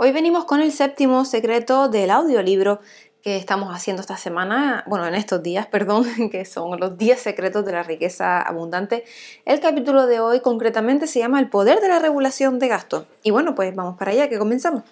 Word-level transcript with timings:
Hoy 0.00 0.12
venimos 0.12 0.44
con 0.44 0.60
el 0.60 0.70
séptimo 0.70 1.24
secreto 1.24 1.88
del 1.88 2.12
audiolibro 2.12 2.78
que 3.20 3.36
estamos 3.36 3.74
haciendo 3.74 4.00
esta 4.00 4.16
semana, 4.16 4.84
bueno, 4.86 5.04
en 5.08 5.16
estos 5.16 5.42
días, 5.42 5.66
perdón, 5.72 6.06
que 6.30 6.44
son 6.44 6.78
los 6.78 6.96
10 6.96 7.20
secretos 7.20 7.64
de 7.64 7.72
la 7.72 7.82
riqueza 7.82 8.40
abundante. 8.40 9.02
El 9.44 9.58
capítulo 9.58 10.06
de 10.06 10.20
hoy 10.20 10.38
concretamente 10.38 11.08
se 11.08 11.18
llama 11.18 11.40
El 11.40 11.50
poder 11.50 11.80
de 11.80 11.88
la 11.88 11.98
regulación 11.98 12.60
de 12.60 12.68
gastos. 12.68 13.06
Y 13.24 13.32
bueno, 13.32 13.56
pues 13.56 13.74
vamos 13.74 13.98
para 13.98 14.12
allá, 14.12 14.28
que 14.28 14.38
comenzamos. 14.38 14.84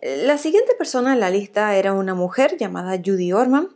La 0.00 0.38
siguiente 0.38 0.72
persona 0.78 1.12
en 1.12 1.20
la 1.20 1.28
lista 1.28 1.76
era 1.76 1.92
una 1.92 2.14
mujer 2.14 2.56
llamada 2.56 2.96
Judy 2.96 3.34
Orman. 3.34 3.68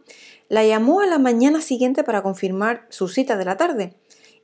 La 0.48 0.64
llamó 0.64 1.02
a 1.02 1.06
la 1.06 1.18
mañana 1.18 1.60
siguiente 1.60 2.04
para 2.04 2.22
confirmar 2.22 2.86
su 2.88 3.08
cita 3.08 3.36
de 3.36 3.44
la 3.44 3.58
tarde. 3.58 3.92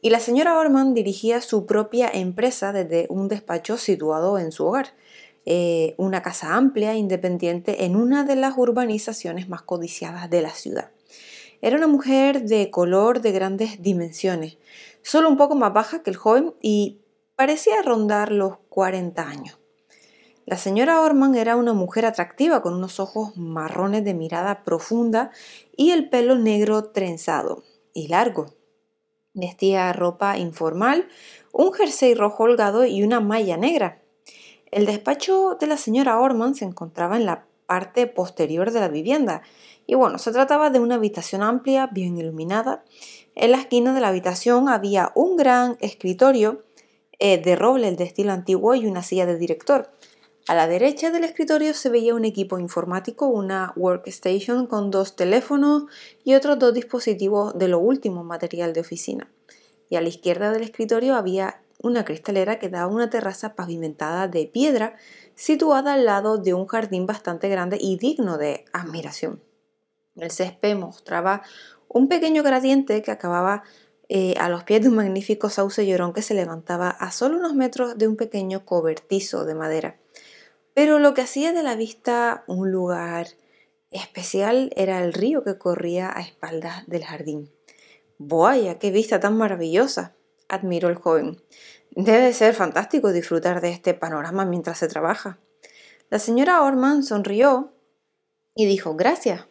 Y 0.02 0.10
la 0.10 0.20
señora 0.20 0.58
Orman 0.58 0.92
dirigía 0.92 1.40
su 1.40 1.64
propia 1.64 2.10
empresa 2.12 2.74
desde 2.74 3.06
un 3.08 3.28
despacho 3.28 3.78
situado 3.78 4.38
en 4.38 4.52
su 4.52 4.66
hogar. 4.66 4.88
Eh, 5.46 5.94
una 5.98 6.22
casa 6.22 6.54
amplia 6.54 6.92
e 6.92 6.96
independiente 6.96 7.84
en 7.84 7.96
una 7.96 8.24
de 8.24 8.36
las 8.36 8.56
urbanizaciones 8.56 9.48
más 9.48 9.62
codiciadas 9.62 10.30
de 10.30 10.42
la 10.42 10.50
ciudad. 10.50 10.90
Era 11.60 11.76
una 11.76 11.86
mujer 11.86 12.44
de 12.44 12.70
color 12.70 13.20
de 13.20 13.32
grandes 13.32 13.82
dimensiones, 13.82 14.58
solo 15.02 15.28
un 15.28 15.36
poco 15.36 15.54
más 15.54 15.72
baja 15.72 16.02
que 16.02 16.10
el 16.10 16.16
joven 16.16 16.54
y 16.60 17.00
parecía 17.36 17.82
rondar 17.82 18.32
los 18.32 18.58
40 18.68 19.22
años. 19.22 19.58
La 20.46 20.58
señora 20.58 21.00
Orman 21.00 21.34
era 21.36 21.56
una 21.56 21.72
mujer 21.72 22.04
atractiva 22.04 22.60
con 22.60 22.74
unos 22.74 23.00
ojos 23.00 23.34
marrones 23.36 24.04
de 24.04 24.12
mirada 24.12 24.62
profunda 24.62 25.30
y 25.74 25.90
el 25.90 26.10
pelo 26.10 26.36
negro 26.36 26.90
trenzado 26.90 27.64
y 27.94 28.08
largo. 28.08 28.54
Vestía 29.32 29.90
ropa 29.94 30.36
informal, 30.36 31.08
un 31.50 31.72
jersey 31.72 32.14
rojo 32.14 32.44
holgado 32.44 32.84
y 32.84 33.02
una 33.02 33.20
malla 33.20 33.56
negra. 33.56 34.03
El 34.74 34.86
despacho 34.86 35.56
de 35.60 35.68
la 35.68 35.76
señora 35.76 36.18
Orman 36.18 36.56
se 36.56 36.64
encontraba 36.64 37.16
en 37.16 37.26
la 37.26 37.46
parte 37.66 38.08
posterior 38.08 38.72
de 38.72 38.80
la 38.80 38.88
vivienda 38.88 39.42
y 39.86 39.94
bueno, 39.94 40.18
se 40.18 40.32
trataba 40.32 40.70
de 40.70 40.80
una 40.80 40.96
habitación 40.96 41.44
amplia, 41.44 41.86
bien 41.86 42.18
iluminada. 42.18 42.82
En 43.36 43.52
la 43.52 43.58
esquina 43.58 43.94
de 43.94 44.00
la 44.00 44.08
habitación 44.08 44.68
había 44.68 45.12
un 45.14 45.36
gran 45.36 45.76
escritorio 45.78 46.64
eh, 47.20 47.40
de 47.40 47.54
roble 47.54 47.92
de 47.92 48.02
estilo 48.02 48.32
antiguo 48.32 48.74
y 48.74 48.88
una 48.88 49.04
silla 49.04 49.26
de 49.26 49.38
director. 49.38 49.90
A 50.48 50.56
la 50.56 50.66
derecha 50.66 51.12
del 51.12 51.22
escritorio 51.22 51.72
se 51.72 51.88
veía 51.88 52.16
un 52.16 52.24
equipo 52.24 52.58
informático, 52.58 53.28
una 53.28 53.72
workstation 53.76 54.66
con 54.66 54.90
dos 54.90 55.14
teléfonos 55.14 55.84
y 56.24 56.34
otros 56.34 56.58
dos 56.58 56.74
dispositivos 56.74 57.56
de 57.56 57.68
lo 57.68 57.78
último 57.78 58.24
material 58.24 58.72
de 58.72 58.80
oficina. 58.80 59.30
Y 59.88 59.94
a 59.94 60.00
la 60.00 60.08
izquierda 60.08 60.50
del 60.50 60.64
escritorio 60.64 61.14
había 61.14 61.60
una 61.84 62.04
cristalera 62.04 62.58
que 62.58 62.70
daba 62.70 62.92
una 62.92 63.10
terraza 63.10 63.54
pavimentada 63.54 64.26
de 64.26 64.46
piedra 64.46 64.96
situada 65.34 65.92
al 65.92 66.06
lado 66.06 66.38
de 66.38 66.54
un 66.54 66.66
jardín 66.66 67.06
bastante 67.06 67.48
grande 67.48 67.76
y 67.78 67.98
digno 67.98 68.38
de 68.38 68.64
admiración. 68.72 69.42
El 70.16 70.30
césped 70.30 70.76
mostraba 70.76 71.42
un 71.88 72.08
pequeño 72.08 72.42
gradiente 72.42 73.02
que 73.02 73.10
acababa 73.10 73.64
eh, 74.08 74.34
a 74.38 74.48
los 74.48 74.64
pies 74.64 74.82
de 74.82 74.88
un 74.88 74.96
magnífico 74.96 75.50
sauce 75.50 75.86
llorón 75.86 76.14
que 76.14 76.22
se 76.22 76.34
levantaba 76.34 76.88
a 76.88 77.10
solo 77.10 77.36
unos 77.36 77.54
metros 77.54 77.98
de 77.98 78.08
un 78.08 78.16
pequeño 78.16 78.64
cobertizo 78.64 79.44
de 79.44 79.54
madera. 79.54 79.96
Pero 80.72 80.98
lo 80.98 81.12
que 81.12 81.22
hacía 81.22 81.52
de 81.52 81.62
la 81.62 81.76
vista 81.76 82.44
un 82.46 82.70
lugar 82.70 83.28
especial 83.90 84.70
era 84.74 85.04
el 85.04 85.12
río 85.12 85.44
que 85.44 85.58
corría 85.58 86.10
a 86.16 86.22
espaldas 86.22 86.86
del 86.86 87.04
jardín. 87.04 87.50
¡Vaya, 88.18 88.78
qué 88.78 88.90
vista 88.90 89.20
tan 89.20 89.36
maravillosa! 89.36 90.14
Admiró 90.48 90.88
el 90.88 90.96
joven. 90.96 91.40
Debe 91.90 92.32
ser 92.32 92.54
fantástico 92.54 93.12
disfrutar 93.12 93.60
de 93.60 93.70
este 93.70 93.94
panorama 93.94 94.44
mientras 94.44 94.78
se 94.78 94.88
trabaja. 94.88 95.38
La 96.10 96.18
señora 96.18 96.62
Orman 96.62 97.02
sonrió 97.02 97.72
y 98.54 98.66
dijo 98.66 98.94
gracias. 98.94 99.46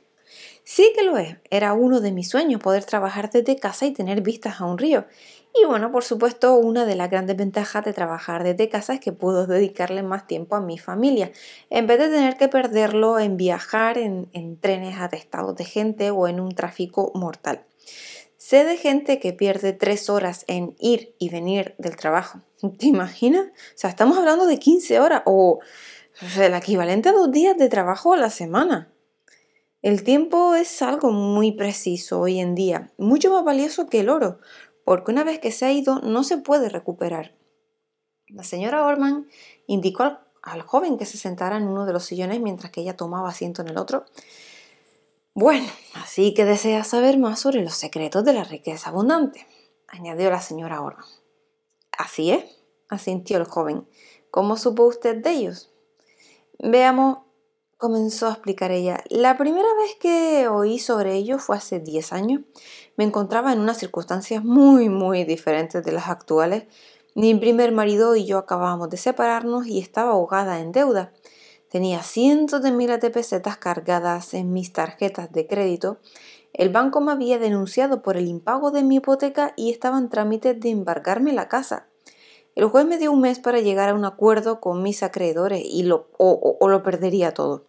Sí 0.66 0.94
que 0.96 1.04
lo 1.04 1.18
es. 1.18 1.38
Era 1.50 1.74
uno 1.74 2.00
de 2.00 2.12
mis 2.12 2.30
sueños 2.30 2.62
poder 2.62 2.86
trabajar 2.86 3.30
desde 3.30 3.58
casa 3.58 3.86
y 3.86 3.92
tener 3.92 4.22
vistas 4.22 4.62
a 4.62 4.66
un 4.66 4.78
río. 4.78 5.06
Y 5.54 5.66
bueno, 5.66 5.92
por 5.92 6.04
supuesto, 6.04 6.56
una 6.56 6.86
de 6.86 6.96
las 6.96 7.12
grandes 7.12 7.36
ventajas 7.38 7.86
de 7.86 7.94
trabajar 7.94 8.44
desde 8.44 8.70
casa 8.70 8.94
es 8.94 9.00
que 9.00 9.12
puedo 9.12 9.46
dedicarle 9.46 10.02
más 10.02 10.26
tiempo 10.26 10.56
a 10.56 10.62
mi 10.62 10.80
familia, 10.80 11.32
en 11.70 11.86
vez 11.86 12.00
de 12.00 12.10
tener 12.10 12.38
que 12.38 12.48
perderlo 12.48 13.20
en 13.20 13.38
viajar 13.38 13.98
en, 13.98 14.30
en 14.34 14.58
trenes 14.58 15.00
atestados 15.00 15.56
de 15.56 15.66
gente 15.66 16.10
o 16.12 16.28
en 16.28 16.40
un 16.40 16.56
tráfico 16.56 17.12
mortal. 17.14 17.66
Sé 18.46 18.66
de 18.66 18.76
gente 18.76 19.22
que 19.22 19.32
pierde 19.32 19.72
tres 19.72 20.10
horas 20.10 20.44
en 20.50 20.76
ir 20.78 21.16
y 21.18 21.30
venir 21.30 21.76
del 21.78 21.96
trabajo. 21.96 22.42
¿Te 22.78 22.88
imaginas? 22.88 23.46
O 23.46 23.78
sea, 23.78 23.90
estamos 23.90 24.18
hablando 24.18 24.46
de 24.46 24.60
15 24.60 25.00
horas 25.00 25.22
o, 25.26 25.62
el 26.38 26.54
equivalente 26.54 27.08
a 27.08 27.14
dos 27.14 27.32
días 27.32 27.58
de 27.58 27.70
trabajo 27.70 28.12
a 28.12 28.18
la 28.18 28.30
semana. 28.30 28.92
El 29.82 30.04
tiempo 30.04 30.56
es 30.56 30.82
algo 30.82 31.12
muy 31.12 31.54
preciso 31.54 32.20
hoy 32.20 32.42
en 32.42 32.54
día, 32.54 32.92
mucho 32.98 33.32
más 33.32 33.46
valioso 33.46 33.88
que 33.88 34.02
el 34.02 34.10
oro, 34.10 34.40
porque 34.84 35.14
una 35.14 35.24
vez 35.24 35.40
que 35.40 35.54
se 35.54 35.64
ha 35.64 35.72
ido 35.72 36.02
no 36.02 36.26
se 36.26 36.38
puede 36.38 36.68
recuperar. 36.68 37.38
La 38.28 38.44
señora 38.44 38.84
Orman 38.84 39.26
indicó 39.68 40.04
al, 40.04 40.20
al 40.42 40.64
joven 40.64 40.98
que 40.98 41.06
se 41.06 41.18
sentara 41.18 41.56
en 41.56 41.64
uno 41.64 41.86
de 41.86 41.94
los 41.94 42.04
sillones 42.04 42.42
mientras 42.42 42.74
que 42.74 42.82
ella 42.82 42.98
tomaba 42.98 43.30
asiento 43.30 43.62
en 43.62 43.70
el 43.70 43.78
otro 43.78 44.04
bueno, 45.36 45.68
así 45.96 46.34
que 46.34 46.46
desea 46.46 46.84
saber 46.84 47.18
más 47.18 47.40
sobre 47.40 47.64
los 47.64 47.74
secretos 47.74 48.24
de 48.24 48.34
la 48.34 48.44
riqueza 48.44 48.90
abundante, 48.90 49.48
añadió 49.88 50.30
la 50.30 50.42
señora 50.42 50.82
Orman. 50.82 51.06
Así 51.98 52.32
es, 52.32 52.44
asintió 52.90 53.38
el 53.38 53.46
joven. 53.46 53.88
¿Cómo 54.30 54.58
supo 54.58 54.84
usted 54.84 55.18
de 55.24 55.32
ellos? 55.32 55.72
Veamos, 56.60 57.20
comenzó 57.78 58.28
a 58.28 58.34
explicar 58.34 58.72
ella. 58.72 59.04
La 59.10 59.38
primera 59.38 59.68
vez 59.76 59.96
que 60.00 60.48
oí 60.48 60.80
sobre 60.80 61.16
ellos 61.16 61.42
fue 61.42 61.58
hace 61.58 61.80
10 61.80 62.14
años. 62.14 62.42
Me 62.96 63.04
encontraba 63.04 63.54
en 63.54 63.60
unas 63.60 63.78
circunstancias 63.78 64.44
muy, 64.44 64.88
muy 64.90 65.24
diferentes 65.24 65.84
de 65.84 65.92
las 65.92 66.10
actuales. 66.10 66.66
Mi 67.16 67.34
primer 67.36 67.72
marido 67.72 68.16
y 68.16 68.26
yo 68.26 68.38
acabábamos 68.38 68.90
de 68.90 68.98
separarnos 68.98 69.68
y 69.68 69.80
estaba 69.80 70.12
ahogada 70.12 70.60
en 70.60 70.72
deuda. 70.72 71.12
Tenía 71.74 72.04
cientos 72.04 72.62
de 72.62 72.70
miles 72.72 73.02
de 73.02 73.10
pesetas 73.10 73.58
cargadas 73.58 74.36
en 74.36 74.54
mis 74.54 74.72
tarjetas 74.74 75.32
de 75.32 75.48
crédito. 75.48 75.98
El 76.54 76.70
banco 76.70 77.02
me 77.02 77.12
había 77.12 77.40
denunciado 77.40 78.04
por 78.04 78.16
el 78.16 78.28
impago 78.28 78.70
de 78.70 78.84
mi 78.84 78.98
hipoteca 78.98 79.54
y 79.56 79.72
estaba 79.72 79.98
en 79.98 80.08
trámite 80.08 80.54
de 80.54 80.70
embargarme 80.70 81.34
la 81.34 81.48
casa. 81.48 81.88
El 82.54 82.66
juez 82.66 82.86
me 82.86 83.00
dio 83.00 83.12
un 83.12 83.22
mes 83.22 83.40
para 83.40 83.60
llegar 83.60 83.90
a 83.90 83.96
un 83.96 84.06
acuerdo 84.06 84.62
con 84.62 84.84
mis 84.84 85.02
acreedores 85.02 85.64
y 85.66 85.82
lo, 85.82 86.12
o, 86.20 86.58
o 86.60 86.70
lo 86.70 86.84
perdería 86.84 87.34
todo. 87.34 87.66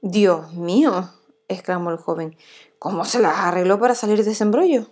Dios 0.00 0.54
mío, 0.54 1.10
exclamó 1.46 1.90
el 1.90 1.98
joven, 1.98 2.38
¿cómo 2.78 3.04
se 3.04 3.20
las 3.20 3.36
arregló 3.36 3.78
para 3.78 3.94
salir 3.94 4.24
de 4.24 4.30
ese 4.30 4.44
embrollo? 4.44 4.86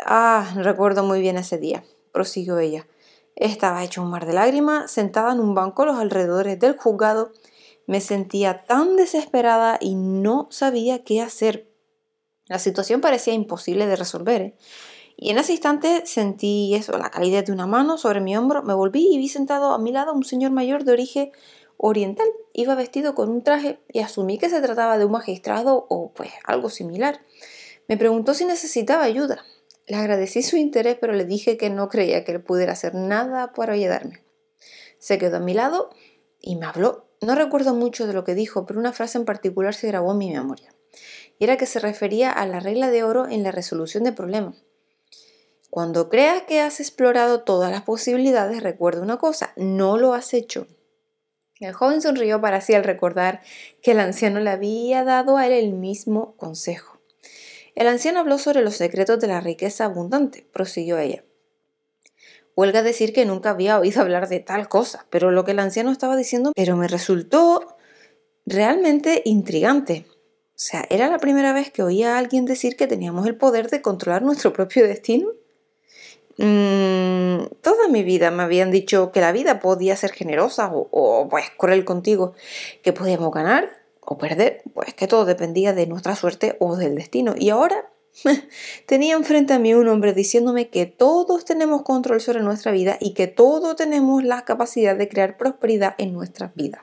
Ah, 0.00 0.52
recuerdo 0.56 1.04
muy 1.04 1.20
bien 1.20 1.36
ese 1.36 1.58
día, 1.58 1.84
prosiguió 2.10 2.58
ella. 2.58 2.88
Estaba 3.36 3.84
hecho 3.84 4.02
un 4.02 4.10
mar 4.10 4.24
de 4.24 4.32
lágrimas, 4.32 4.90
sentada 4.90 5.32
en 5.32 5.40
un 5.40 5.54
banco 5.54 5.82
a 5.82 5.86
los 5.86 5.98
alrededores 5.98 6.58
del 6.58 6.76
juzgado. 6.78 7.32
Me 7.86 8.00
sentía 8.00 8.64
tan 8.64 8.96
desesperada 8.96 9.78
y 9.80 9.94
no 9.94 10.48
sabía 10.50 11.04
qué 11.04 11.20
hacer. 11.20 11.70
La 12.46 12.58
situación 12.58 13.02
parecía 13.02 13.34
imposible 13.34 13.86
de 13.86 13.96
resolver. 13.96 14.40
¿eh? 14.40 14.56
Y 15.16 15.30
en 15.30 15.38
ese 15.38 15.52
instante 15.52 16.06
sentí 16.06 16.74
eso, 16.74 16.96
la 16.96 17.10
calidez 17.10 17.44
de 17.44 17.52
una 17.52 17.66
mano 17.66 17.98
sobre 17.98 18.20
mi 18.20 18.34
hombro. 18.36 18.62
Me 18.62 18.72
volví 18.72 19.06
y 19.12 19.18
vi 19.18 19.28
sentado 19.28 19.72
a 19.72 19.78
mi 19.78 19.92
lado 19.92 20.14
un 20.14 20.24
señor 20.24 20.50
mayor 20.52 20.84
de 20.84 20.92
origen 20.92 21.32
oriental. 21.76 22.26
Iba 22.54 22.74
vestido 22.74 23.14
con 23.14 23.28
un 23.28 23.42
traje 23.42 23.80
y 23.92 24.00
asumí 24.00 24.38
que 24.38 24.48
se 24.48 24.62
trataba 24.62 24.96
de 24.96 25.04
un 25.04 25.12
magistrado 25.12 25.86
o 25.90 26.10
pues 26.12 26.32
algo 26.44 26.70
similar. 26.70 27.20
Me 27.86 27.98
preguntó 27.98 28.32
si 28.32 28.46
necesitaba 28.46 29.04
ayuda. 29.04 29.44
Le 29.86 29.96
agradecí 29.96 30.42
su 30.42 30.56
interés, 30.56 30.96
pero 31.00 31.12
le 31.12 31.24
dije 31.24 31.56
que 31.56 31.70
no 31.70 31.88
creía 31.88 32.24
que 32.24 32.32
él 32.32 32.42
pudiera 32.42 32.72
hacer 32.72 32.94
nada 32.94 33.52
para 33.52 33.74
ayudarme. 33.74 34.24
Se 34.98 35.18
quedó 35.18 35.36
a 35.36 35.40
mi 35.40 35.54
lado 35.54 35.90
y 36.40 36.56
me 36.56 36.66
habló. 36.66 37.08
No 37.20 37.34
recuerdo 37.34 37.72
mucho 37.74 38.06
de 38.06 38.12
lo 38.12 38.24
que 38.24 38.34
dijo, 38.34 38.66
pero 38.66 38.80
una 38.80 38.92
frase 38.92 39.18
en 39.18 39.24
particular 39.24 39.74
se 39.74 39.86
grabó 39.86 40.12
en 40.12 40.18
mi 40.18 40.32
memoria. 40.32 40.74
Y 41.38 41.44
era 41.44 41.56
que 41.56 41.66
se 41.66 41.78
refería 41.78 42.30
a 42.30 42.46
la 42.46 42.60
regla 42.60 42.90
de 42.90 43.04
oro 43.04 43.28
en 43.28 43.42
la 43.42 43.52
resolución 43.52 44.04
de 44.04 44.12
problemas. 44.12 44.56
Cuando 45.70 46.08
creas 46.08 46.42
que 46.42 46.60
has 46.60 46.80
explorado 46.80 47.42
todas 47.42 47.70
las 47.70 47.82
posibilidades, 47.82 48.62
recuerda 48.62 49.02
una 49.02 49.18
cosa, 49.18 49.52
no 49.56 49.98
lo 49.98 50.14
has 50.14 50.34
hecho. 50.34 50.66
El 51.60 51.72
joven 51.72 52.02
sonrió 52.02 52.40
para 52.40 52.58
así 52.58 52.74
al 52.74 52.84
recordar 52.84 53.40
que 53.82 53.92
el 53.92 54.00
anciano 54.00 54.40
le 54.40 54.50
había 54.50 55.04
dado 55.04 55.36
a 55.36 55.46
él 55.46 55.52
el 55.52 55.72
mismo 55.72 56.36
consejo. 56.36 56.95
El 57.76 57.88
anciano 57.88 58.20
habló 58.20 58.38
sobre 58.38 58.62
los 58.62 58.74
secretos 58.74 59.20
de 59.20 59.26
la 59.26 59.42
riqueza 59.42 59.84
abundante, 59.84 60.46
prosiguió 60.50 60.98
ella. 60.98 61.24
Huelga 62.56 62.82
decir 62.82 63.12
que 63.12 63.26
nunca 63.26 63.50
había 63.50 63.78
oído 63.78 64.00
hablar 64.00 64.30
de 64.30 64.40
tal 64.40 64.66
cosa, 64.66 65.06
pero 65.10 65.30
lo 65.30 65.44
que 65.44 65.50
el 65.50 65.58
anciano 65.58 65.92
estaba 65.92 66.16
diciendo, 66.16 66.52
pero 66.56 66.74
me 66.74 66.88
resultó 66.88 67.76
realmente 68.46 69.20
intrigante. 69.26 70.06
O 70.08 70.58
sea, 70.58 70.86
era 70.88 71.10
la 71.10 71.18
primera 71.18 71.52
vez 71.52 71.70
que 71.70 71.82
oía 71.82 72.14
a 72.14 72.18
alguien 72.18 72.46
decir 72.46 72.76
que 72.76 72.86
teníamos 72.86 73.26
el 73.26 73.36
poder 73.36 73.68
de 73.68 73.82
controlar 73.82 74.22
nuestro 74.22 74.54
propio 74.54 74.86
destino. 74.86 75.28
Mm, 76.38 77.44
toda 77.60 77.88
mi 77.90 78.02
vida 78.02 78.30
me 78.30 78.42
habían 78.42 78.70
dicho 78.70 79.12
que 79.12 79.20
la 79.20 79.32
vida 79.32 79.60
podía 79.60 79.96
ser 79.96 80.12
generosa 80.12 80.72
o, 80.72 80.88
o 80.90 81.28
pues 81.28 81.44
cruel 81.58 81.84
contigo, 81.84 82.32
que 82.82 82.94
podíamos 82.94 83.30
ganar 83.32 83.85
o 84.06 84.16
perder, 84.16 84.62
pues 84.72 84.94
que 84.94 85.06
todo 85.06 85.24
dependía 85.24 85.74
de 85.74 85.86
nuestra 85.86 86.16
suerte 86.16 86.56
o 86.60 86.76
del 86.76 86.94
destino. 86.94 87.34
Y 87.36 87.50
ahora 87.50 87.90
tenía 88.86 89.14
enfrente 89.14 89.52
a 89.52 89.58
mí 89.58 89.74
un 89.74 89.88
hombre 89.88 90.14
diciéndome 90.14 90.68
que 90.68 90.86
todos 90.86 91.44
tenemos 91.44 91.82
control 91.82 92.20
sobre 92.20 92.40
nuestra 92.40 92.72
vida 92.72 92.96
y 93.00 93.12
que 93.12 93.26
todos 93.26 93.76
tenemos 93.76 94.24
la 94.24 94.44
capacidad 94.44 94.96
de 94.96 95.08
crear 95.08 95.36
prosperidad 95.36 95.94
en 95.98 96.12
nuestras 96.12 96.54
vidas. 96.54 96.82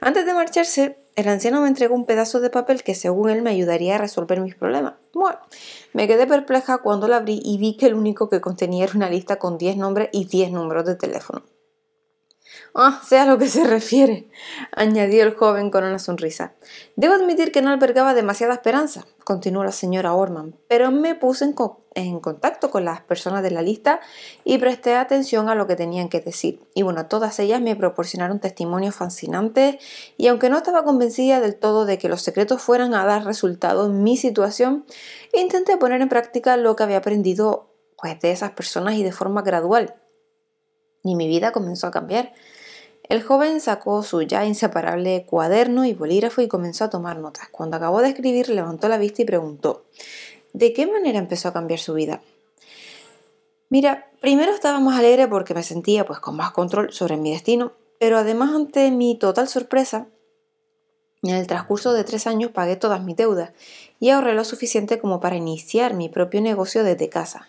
Antes 0.00 0.24
de 0.24 0.32
marcharse, 0.32 0.96
el 1.16 1.28
anciano 1.28 1.60
me 1.60 1.68
entregó 1.68 1.96
un 1.96 2.06
pedazo 2.06 2.38
de 2.38 2.50
papel 2.50 2.84
que 2.84 2.94
según 2.94 3.30
él 3.30 3.42
me 3.42 3.50
ayudaría 3.50 3.96
a 3.96 3.98
resolver 3.98 4.40
mis 4.40 4.54
problemas. 4.54 4.94
Bueno, 5.12 5.38
me 5.92 6.06
quedé 6.06 6.28
perpleja 6.28 6.78
cuando 6.78 7.08
lo 7.08 7.16
abrí 7.16 7.40
y 7.44 7.58
vi 7.58 7.76
que 7.76 7.86
el 7.86 7.94
único 7.94 8.30
que 8.30 8.40
contenía 8.40 8.84
era 8.84 8.92
una 8.94 9.10
lista 9.10 9.40
con 9.40 9.58
10 9.58 9.76
nombres 9.76 10.10
y 10.12 10.26
10 10.26 10.52
números 10.52 10.84
de 10.84 10.94
teléfono. 10.94 11.42
Ah, 12.74 13.00
sea 13.04 13.24
lo 13.24 13.38
que 13.38 13.48
se 13.48 13.64
refiere, 13.64 14.28
añadió 14.72 15.24
el 15.24 15.34
joven 15.34 15.70
con 15.70 15.84
una 15.84 15.98
sonrisa. 15.98 16.52
Debo 16.96 17.14
admitir 17.14 17.50
que 17.50 17.62
no 17.62 17.70
albergaba 17.70 18.14
demasiada 18.14 18.54
esperanza, 18.54 19.06
continuó 19.24 19.64
la 19.64 19.72
señora 19.72 20.12
Orman, 20.12 20.54
pero 20.68 20.90
me 20.90 21.14
puse 21.14 21.54
en, 21.94 22.20
contacto 22.20 22.70
con 22.70 22.84
las 22.84 23.00
personas 23.00 23.42
de 23.42 23.50
la 23.50 23.62
lista 23.62 24.00
y 24.44 24.58
presté 24.58 24.94
atención 24.94 25.48
a 25.48 25.54
lo 25.54 25.66
que 25.66 25.76
tenían 25.76 26.08
que 26.08 26.20
decir. 26.20 26.60
Y 26.74 26.82
bueno, 26.82 27.06
todas 27.06 27.38
ellas 27.38 27.60
me 27.60 27.74
proporcionaron 27.74 28.38
testimonios 28.38 28.94
fascinantes 28.94 29.76
y 30.16 30.28
aunque 30.28 30.50
no 30.50 30.58
estaba 30.58 30.84
convencida 30.84 31.40
del 31.40 31.56
todo 31.56 31.84
de 31.84 31.98
que 31.98 32.08
los 32.08 32.22
secretos 32.22 32.62
fueran 32.62 32.94
a 32.94 33.04
dar 33.06 33.24
resultado 33.24 33.86
en 33.86 34.02
mi 34.02 34.16
situación, 34.16 34.84
intenté 35.32 35.76
poner 35.78 36.00
en 36.02 36.08
práctica 36.08 36.56
lo 36.56 36.76
que 36.76 36.84
había 36.84 36.98
aprendido 36.98 37.74
pues, 37.96 38.20
de 38.20 38.30
esas 38.30 38.52
personas 38.52 38.94
y 38.94 39.02
de 39.02 39.12
forma 39.12 39.42
gradual. 39.42 39.96
Y 41.02 41.16
mi 41.16 41.26
vida 41.26 41.52
comenzó 41.52 41.86
a 41.86 41.90
cambiar. 41.90 42.32
El 43.08 43.22
joven 43.22 43.60
sacó 43.60 44.02
su 44.02 44.22
ya 44.22 44.44
inseparable 44.44 45.24
cuaderno 45.24 45.86
y 45.86 45.94
bolígrafo 45.94 46.42
y 46.42 46.48
comenzó 46.48 46.84
a 46.84 46.90
tomar 46.90 47.18
notas. 47.18 47.48
Cuando 47.48 47.78
acabó 47.78 48.02
de 48.02 48.08
escribir, 48.08 48.50
levantó 48.50 48.88
la 48.88 48.98
vista 48.98 49.22
y 49.22 49.24
preguntó, 49.24 49.86
¿de 50.52 50.74
qué 50.74 50.86
manera 50.86 51.18
empezó 51.18 51.48
a 51.48 51.52
cambiar 51.54 51.80
su 51.80 51.94
vida? 51.94 52.20
Mira, 53.70 54.10
primero 54.20 54.52
estaba 54.52 54.78
más 54.80 54.98
alegre 54.98 55.26
porque 55.26 55.54
me 55.54 55.62
sentía 55.62 56.04
pues 56.04 56.20
con 56.20 56.36
más 56.36 56.52
control 56.52 56.92
sobre 56.92 57.16
mi 57.16 57.30
destino, 57.30 57.72
pero 57.98 58.18
además 58.18 58.54
ante 58.54 58.90
mi 58.90 59.16
total 59.18 59.48
sorpresa, 59.48 60.06
en 61.22 61.34
el 61.34 61.46
transcurso 61.46 61.92
de 61.92 62.04
tres 62.04 62.26
años 62.26 62.52
pagué 62.52 62.76
todas 62.76 63.02
mis 63.02 63.16
deudas 63.16 63.52
y 63.98 64.10
ahorré 64.10 64.34
lo 64.34 64.44
suficiente 64.44 64.98
como 64.98 65.20
para 65.20 65.36
iniciar 65.36 65.94
mi 65.94 66.08
propio 66.08 66.40
negocio 66.40 66.84
desde 66.84 67.08
casa. 67.08 67.48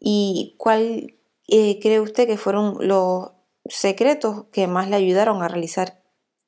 ¿Y 0.00 0.54
cuál 0.56 1.14
eh, 1.48 1.78
cree 1.80 2.00
usted 2.00 2.26
que 2.26 2.38
fueron 2.38 2.78
los 2.80 3.30
secretos 3.68 4.44
que 4.52 4.66
más 4.66 4.88
le 4.88 4.96
ayudaron 4.96 5.42
a 5.42 5.48
realizar 5.48 6.02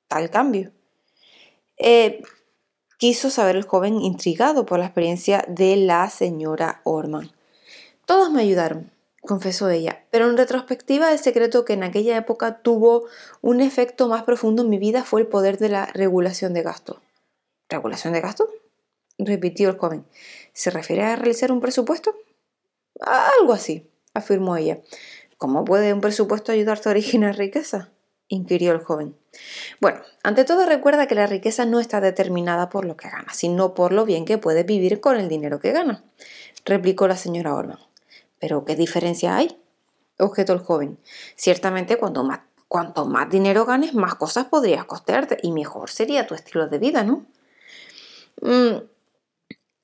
tal 0.08 0.30
cambio. 0.30 0.72
Eh, 1.76 2.22
quiso 2.98 3.30
saber 3.30 3.56
el 3.56 3.64
joven 3.64 4.00
intrigado 4.00 4.66
por 4.66 4.78
la 4.78 4.86
experiencia 4.86 5.44
de 5.48 5.76
la 5.76 6.10
señora 6.10 6.80
Orman. 6.84 7.30
Todos 8.06 8.30
me 8.30 8.42
ayudaron, 8.42 8.90
confesó 9.22 9.68
ella, 9.70 10.04
pero 10.10 10.28
en 10.28 10.36
retrospectiva 10.36 11.12
el 11.12 11.18
secreto 11.18 11.64
que 11.64 11.74
en 11.74 11.84
aquella 11.84 12.16
época 12.16 12.62
tuvo 12.62 13.06
un 13.42 13.60
efecto 13.60 14.08
más 14.08 14.24
profundo 14.24 14.62
en 14.62 14.70
mi 14.70 14.78
vida 14.78 15.04
fue 15.04 15.20
el 15.20 15.26
poder 15.26 15.58
de 15.58 15.68
la 15.68 15.86
regulación 15.86 16.54
de 16.54 16.62
gasto. 16.62 17.00
¿Regulación 17.68 18.14
de 18.14 18.20
gasto? 18.20 18.48
repitió 19.18 19.68
el 19.68 19.78
joven. 19.78 20.06
¿Se 20.52 20.70
refiere 20.70 21.02
a 21.02 21.16
realizar 21.16 21.52
un 21.52 21.60
presupuesto? 21.60 22.14
Algo 23.00 23.52
así, 23.52 23.90
afirmó 24.14 24.56
ella. 24.56 24.78
¿Cómo 25.38 25.64
puede 25.64 25.94
un 25.94 26.00
presupuesto 26.00 26.52
ayudarte 26.52 26.88
a 26.88 26.92
originar 26.92 27.36
riqueza? 27.36 27.90
inquirió 28.26 28.72
el 28.72 28.80
joven. 28.80 29.16
Bueno, 29.80 30.00
ante 30.22 30.44
todo 30.44 30.66
recuerda 30.66 31.06
que 31.06 31.14
la 31.14 31.26
riqueza 31.26 31.64
no 31.64 31.80
está 31.80 32.00
determinada 32.00 32.68
por 32.68 32.84
lo 32.84 32.96
que 32.96 33.08
gana, 33.08 33.32
sino 33.32 33.72
por 33.72 33.92
lo 33.92 34.04
bien 34.04 34.24
que 34.24 34.36
puedes 34.36 34.66
vivir 34.66 35.00
con 35.00 35.16
el 35.16 35.28
dinero 35.28 35.60
que 35.60 35.72
gana, 35.72 36.04
replicó 36.64 37.08
la 37.08 37.16
señora 37.16 37.54
Orman. 37.54 37.78
¿Pero 38.38 38.64
qué 38.64 38.76
diferencia 38.76 39.36
hay? 39.36 39.58
objetó 40.18 40.52
el 40.52 40.58
joven. 40.58 40.98
Ciertamente 41.36 41.96
cuanto 41.96 42.24
más, 42.24 42.40
cuanto 42.66 43.06
más 43.06 43.30
dinero 43.30 43.64
ganes, 43.64 43.94
más 43.94 44.16
cosas 44.16 44.46
podrías 44.46 44.84
costearte 44.84 45.38
y 45.42 45.52
mejor 45.52 45.88
sería 45.88 46.26
tu 46.26 46.34
estilo 46.34 46.66
de 46.66 46.78
vida, 46.78 47.04
¿no? 47.04 47.24
Mm, 48.42 48.78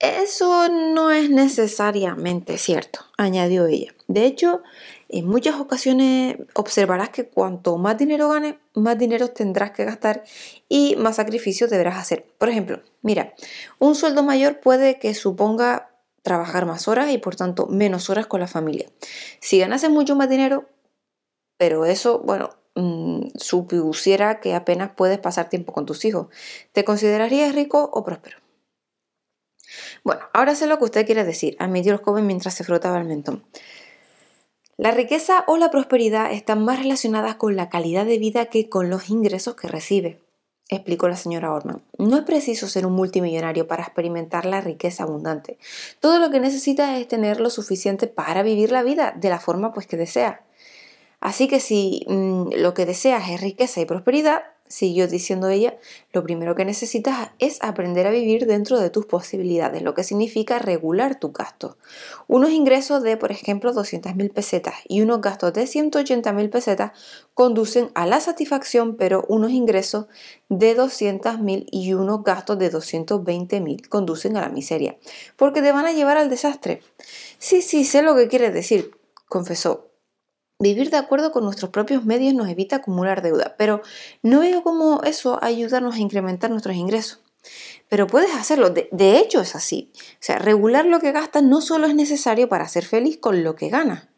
eso 0.01 0.69
no 0.69 1.11
es 1.11 1.31
necesariamente 1.31 2.59
cierto, 2.59 3.01
añadió 3.17 3.67
ella. 3.67 3.95
De 4.07 4.27
hecho, 4.27 4.63
en 5.09 5.27
muchas 5.27 5.57
ocasiones 5.57 6.37
observarás 6.55 7.11
que 7.11 7.27
cuanto 7.27 7.77
más 7.79 7.99
dinero 7.99 8.29
ganes, 8.29 8.57
más 8.75 8.99
dinero 8.99 9.29
tendrás 9.29 9.73
que 9.73 9.85
gastar 9.85 10.25
y 10.69 10.97
más 10.97 11.17
sacrificios 11.17 11.71
deberás 11.71 11.99
hacer. 11.99 12.27
Por 12.39 12.49
ejemplo, 12.49 12.81
mira, 13.03 13.35
un 13.79 13.95
sueldo 13.95 14.23
mayor 14.23 14.61
puede 14.61 14.99
que 14.99 15.15
suponga 15.15 15.91
trabajar 16.23 16.67
más 16.67 16.89
horas 16.89 17.11
y 17.11 17.19
por 17.19 17.37
tanto 17.37 17.67
menos 17.67 18.09
horas 18.11 18.27
con 18.27 18.41
la 18.41 18.47
familia. 18.49 18.89
Si 19.41 19.59
ganases 19.59 19.91
mucho 19.91 20.17
más 20.17 20.29
dinero, 20.29 20.69
pero 21.59 21.85
eso, 21.85 22.21
bueno, 22.21 22.51
mmm, 22.75 23.29
supusiera 23.37 24.41
que 24.41 24.55
apenas 24.55 24.93
puedes 24.97 25.19
pasar 25.19 25.49
tiempo 25.49 25.73
con 25.73 25.87
tus 25.87 26.05
hijos, 26.05 26.29
¿te 26.73 26.85
considerarías 26.85 27.55
rico 27.55 27.91
o 27.93 28.05
próspero? 28.05 28.39
Bueno, 30.03 30.23
ahora 30.33 30.55
sé 30.55 30.67
lo 30.67 30.79
que 30.79 30.85
usted 30.85 31.07
quiere 31.07 31.25
decir, 31.25 31.57
admitió 31.59 31.93
el 31.93 31.99
joven 31.99 32.27
mientras 32.27 32.55
se 32.55 32.65
frotaba 32.65 32.99
el 32.99 33.05
mentón. 33.05 33.45
La 34.77 34.91
riqueza 34.91 35.45
o 35.47 35.57
la 35.57 35.71
prosperidad 35.71 36.33
están 36.33 36.65
más 36.65 36.81
relacionadas 36.81 37.37
con 37.37 37.55
la 37.55 37.69
calidad 37.69 38.05
de 38.05 38.19
vida 38.19 38.47
que 38.47 38.69
con 38.69 38.91
los 38.91 39.09
ingresos 39.09 39.55
que 39.55 39.69
recibe, 39.69 40.21
explicó 40.69 41.09
la 41.09 41.17
señora 41.17 41.53
Orman. 41.53 41.83
No 41.99 42.17
es 42.17 42.25
preciso 42.25 42.67
ser 42.67 42.85
un 42.85 42.95
multimillonario 42.95 43.69
para 43.69 43.85
experimentar 43.85 44.47
la 44.47 44.61
riqueza 44.61 45.05
abundante. 45.05 45.59
Todo 46.01 46.19
lo 46.19 46.31
que 46.31 46.41
necesitas 46.41 46.99
es 46.99 47.07
tener 47.07 47.41
lo 47.41 47.51
suficiente 47.51 48.09
para 48.09 48.43
vivir 48.43 48.73
la 48.73 48.83
vida 48.83 49.13
de 49.17 49.29
la 49.29 49.39
forma 49.39 49.73
pues 49.73 49.87
que 49.87 49.97
desea. 49.97 50.45
Así 51.21 51.47
que 51.47 51.61
si 51.61 52.05
mm, 52.09 52.55
lo 52.57 52.75
que 52.75 52.85
deseas 52.85 53.31
es 53.31 53.41
riqueza 53.41 53.81
y 53.81 53.87
prosperidad, 53.87 54.43
siguió 54.67 55.07
diciendo 55.07 55.49
ella, 55.49 55.79
lo 56.13 56.23
primero 56.23 56.55
que 56.55 56.65
necesitas 56.65 57.31
es 57.39 57.59
aprender 57.63 58.07
a 58.07 58.11
vivir 58.11 58.47
dentro 58.47 58.81
de 58.81 58.91
tus 58.91 59.07
posibilidades, 59.07 59.83
lo 59.83 59.95
que 59.95 60.05
significa 60.05 60.59
regular 60.59 61.19
tu 61.19 61.33
gasto. 61.33 61.77
Unos 62.27 62.51
ingresos 62.51 63.03
de, 63.03 63.17
por 63.17 63.31
ejemplo, 63.31 63.73
200.000 63.73 64.33
pesetas 64.33 64.75
y 64.89 65.03
unos 65.03 65.21
gastos 65.21 65.53
de 65.53 65.65
180.000 65.65 66.51
pesetas 66.51 66.93
conducen 67.35 67.91
a 67.95 68.07
la 68.07 68.21
satisfacción, 68.21 68.97
pero 68.97 69.25
unos 69.29 69.51
ingresos 69.51 70.07
de 70.49 70.77
200.000 70.77 71.67
y 71.71 71.93
unos 71.93 72.25
gastos 72.25 72.59
de 72.59 72.71
220.000 72.71 73.89
conducen 73.89 74.37
a 74.37 74.41
la 74.41 74.49
miseria, 74.49 74.97
porque 75.37 75.63
te 75.63 75.73
van 75.73 75.87
a 75.87 75.93
llevar 75.93 76.17
al 76.17 76.31
desastre. 76.31 76.81
Sí, 77.39 77.63
sí, 77.63 77.85
sé 77.85 78.03
lo 78.03 78.17
que 78.17 78.29
quieres 78.29 78.55
decir, 78.55 78.93
confesó, 79.29 79.94
Vivir 80.65 80.89
de 80.89 80.97
acuerdo 80.97 81.31
con 81.31 81.45
nuestros 81.45 81.71
propios 81.71 82.07
medios 82.07 82.33
nos 82.33 82.49
evita 82.49 82.77
acumular 82.77 83.21
deuda, 83.21 83.55
pero 83.59 83.83
no 84.23 84.41
veo 84.41 84.63
cómo 84.63 85.03
eso 85.05 85.39
ayudarnos 85.43 85.97
a 85.97 85.99
incrementar 85.99 86.51
nuestros 86.51 86.75
ingresos. 86.75 87.21
Pero 87.91 88.07
puedes 88.07 88.35
hacerlo, 88.35 88.71
de, 88.71 89.19
hecho 89.19 89.43
es 89.43 89.55
así. 89.57 89.93
O 89.95 90.21
sea, 90.21 90.39
regular 90.39 90.87
lo 90.87 91.01
que 91.01 91.13
gastas 91.13 91.43
no 91.43 91.61
solo 91.61 91.87
es 91.87 91.95
necesario 91.95 92.49
para 92.49 92.67
ser 92.67 92.87
feliz 92.87 93.19
con 93.19 93.45
lo 93.45 93.57
que 93.57 93.69
ganas, 93.69 94.09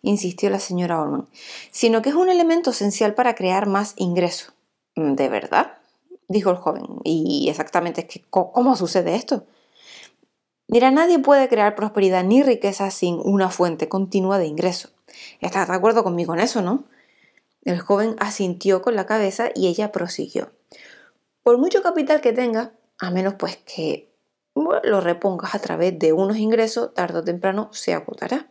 insistió 0.00 0.48
la 0.48 0.60
señora 0.60 1.02
Orman, 1.02 1.26
sino 1.72 2.02
que 2.02 2.10
es 2.10 2.14
un 2.14 2.28
elemento 2.28 2.70
esencial 2.70 3.14
para 3.14 3.34
crear 3.34 3.66
más 3.66 3.94
ingresos. 3.96 4.52
¿De 4.94 5.28
verdad? 5.28 5.72
dijo 6.28 6.50
el 6.50 6.56
joven. 6.56 6.84
Y 7.02 7.48
exactamente 7.50 8.02
es 8.02 8.06
que, 8.06 8.22
¿cómo 8.30 8.76
sucede 8.76 9.16
esto? 9.16 9.44
Mira, 10.68 10.92
nadie 10.92 11.18
puede 11.18 11.48
crear 11.48 11.74
prosperidad 11.74 12.22
ni 12.22 12.44
riqueza 12.44 12.92
sin 12.92 13.18
una 13.24 13.50
fuente 13.50 13.88
continua 13.88 14.38
de 14.38 14.46
ingresos. 14.46 14.95
¿Estás 15.40 15.68
de 15.68 15.74
acuerdo 15.74 16.02
conmigo 16.04 16.34
en 16.34 16.40
eso, 16.40 16.62
no? 16.62 16.84
El 17.62 17.80
joven 17.80 18.16
asintió 18.18 18.82
con 18.82 18.94
la 18.94 19.06
cabeza 19.06 19.50
y 19.54 19.66
ella 19.66 19.92
prosiguió. 19.92 20.52
Por 21.42 21.58
mucho 21.58 21.82
capital 21.82 22.20
que 22.20 22.32
tengas, 22.32 22.70
a 22.98 23.10
menos 23.10 23.34
pues 23.34 23.56
que 23.56 24.12
lo 24.54 25.00
repongas 25.00 25.54
a 25.54 25.58
través 25.58 25.98
de 25.98 26.12
unos 26.12 26.38
ingresos, 26.38 26.94
tarde 26.94 27.18
o 27.18 27.24
temprano 27.24 27.68
se 27.72 27.92
agotará. 27.92 28.48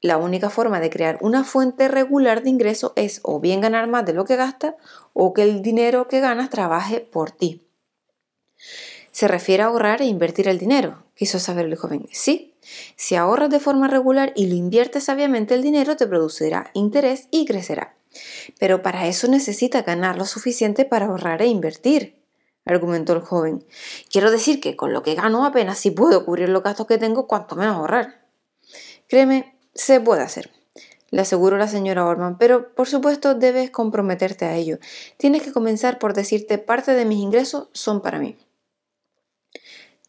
La 0.00 0.16
única 0.16 0.48
forma 0.48 0.80
de 0.80 0.88
crear 0.88 1.18
una 1.20 1.44
fuente 1.44 1.88
regular 1.88 2.42
de 2.42 2.48
ingresos 2.48 2.92
es 2.96 3.20
o 3.22 3.38
bien 3.38 3.60
ganar 3.60 3.86
más 3.86 4.06
de 4.06 4.14
lo 4.14 4.24
que 4.24 4.36
gastas 4.36 4.74
o 5.12 5.34
que 5.34 5.42
el 5.42 5.60
dinero 5.60 6.08
que 6.08 6.20
ganas 6.20 6.48
trabaje 6.48 7.00
por 7.00 7.30
ti. 7.30 7.66
¿Se 9.20 9.28
refiere 9.28 9.62
a 9.62 9.66
ahorrar 9.66 10.00
e 10.00 10.06
invertir 10.06 10.48
el 10.48 10.56
dinero? 10.56 11.02
Quiso 11.14 11.38
saber 11.38 11.66
el 11.66 11.76
joven. 11.76 12.08
Sí, 12.10 12.54
si 12.96 13.16
ahorras 13.16 13.50
de 13.50 13.60
forma 13.60 13.86
regular 13.86 14.32
y 14.34 14.46
lo 14.46 14.54
inviertes 14.54 15.04
sabiamente, 15.04 15.52
el 15.52 15.60
dinero 15.60 15.94
te 15.94 16.06
producirá 16.06 16.70
interés 16.72 17.28
y 17.30 17.44
crecerá. 17.44 17.94
Pero 18.58 18.80
para 18.80 19.08
eso 19.08 19.28
necesita 19.28 19.82
ganar 19.82 20.16
lo 20.16 20.24
suficiente 20.24 20.86
para 20.86 21.04
ahorrar 21.04 21.42
e 21.42 21.48
invertir, 21.48 22.16
argumentó 22.64 23.12
el 23.12 23.20
joven. 23.20 23.62
Quiero 24.10 24.30
decir 24.30 24.58
que 24.58 24.74
con 24.74 24.94
lo 24.94 25.02
que 25.02 25.16
gano 25.16 25.44
apenas 25.44 25.76
si 25.76 25.90
puedo 25.90 26.24
cubrir 26.24 26.48
los 26.48 26.62
gastos 26.62 26.86
que 26.86 26.96
tengo, 26.96 27.26
cuanto 27.26 27.56
menos 27.56 27.76
ahorrar. 27.76 28.24
Créeme, 29.06 29.54
se 29.74 30.00
puede 30.00 30.22
hacer. 30.22 30.50
Le 31.10 31.20
aseguró 31.20 31.58
la 31.58 31.68
señora 31.68 32.06
Orman, 32.06 32.38
pero 32.38 32.74
por 32.74 32.88
supuesto 32.88 33.34
debes 33.34 33.70
comprometerte 33.70 34.46
a 34.46 34.56
ello. 34.56 34.78
Tienes 35.18 35.42
que 35.42 35.52
comenzar 35.52 35.98
por 35.98 36.14
decirte 36.14 36.56
parte 36.56 36.94
de 36.94 37.04
mis 37.04 37.18
ingresos 37.18 37.68
son 37.74 38.00
para 38.00 38.18
mí. 38.18 38.38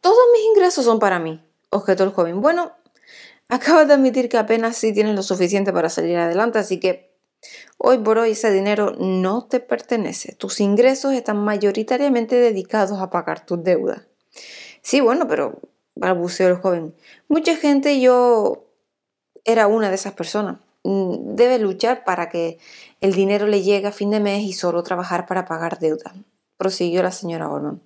Todos 0.02 0.18
mis 0.34 0.44
ingresos 0.54 0.86
son 0.86 1.00
para 1.00 1.20
mí, 1.20 1.44
objetó 1.70 2.04
el 2.04 2.12
joven. 2.12 2.42
Bueno, 2.42 2.74
acabas 3.50 3.88
de 3.88 3.94
admitir 3.94 4.30
que 4.30 4.38
apenas 4.38 4.76
sí 4.76 4.94
tienes 4.94 5.16
lo 5.16 5.24
suficiente 5.24 5.72
para 5.72 5.90
salir 5.90 6.18
adelante, 6.18 6.60
así 6.60 6.80
que 6.80 7.16
hoy 7.78 8.00
por 8.00 8.18
hoy 8.18 8.32
ese 8.32 8.52
dinero 8.52 8.96
no 8.98 9.46
te 9.46 9.60
pertenece. 9.60 10.34
Tus 10.36 10.60
ingresos 10.60 11.14
están 11.14 11.38
mayoritariamente 11.38 12.36
dedicados 12.36 13.00
a 13.00 13.10
pagar 13.10 13.46
tus 13.46 13.64
deudas. 13.64 14.02
Sí, 14.82 15.02
bueno, 15.02 15.28
pero 15.28 15.60
balbuceó 15.96 16.48
el 16.48 16.56
joven. 16.56 16.96
Mucha 17.28 17.56
gente, 17.56 18.00
yo 18.02 18.66
era 19.46 19.68
una 19.68 19.90
de 19.90 19.96
esas 19.96 20.14
personas. 20.14 20.58
Mm, 20.84 21.36
debe 21.36 21.60
luchar 21.60 22.04
para 22.04 22.30
que 22.30 22.58
el 23.02 23.14
dinero 23.14 23.48
le 23.48 23.62
llegue 23.62 23.88
a 23.88 23.92
fin 23.92 24.10
de 24.10 24.20
mes 24.20 24.42
y 24.44 24.54
solo 24.54 24.82
trabajar 24.84 25.28
para 25.28 25.46
pagar 25.46 25.80
deuda, 25.80 26.16
prosiguió 26.62 27.02
la 27.02 27.12
señora 27.12 27.50
Orman. 27.50 27.82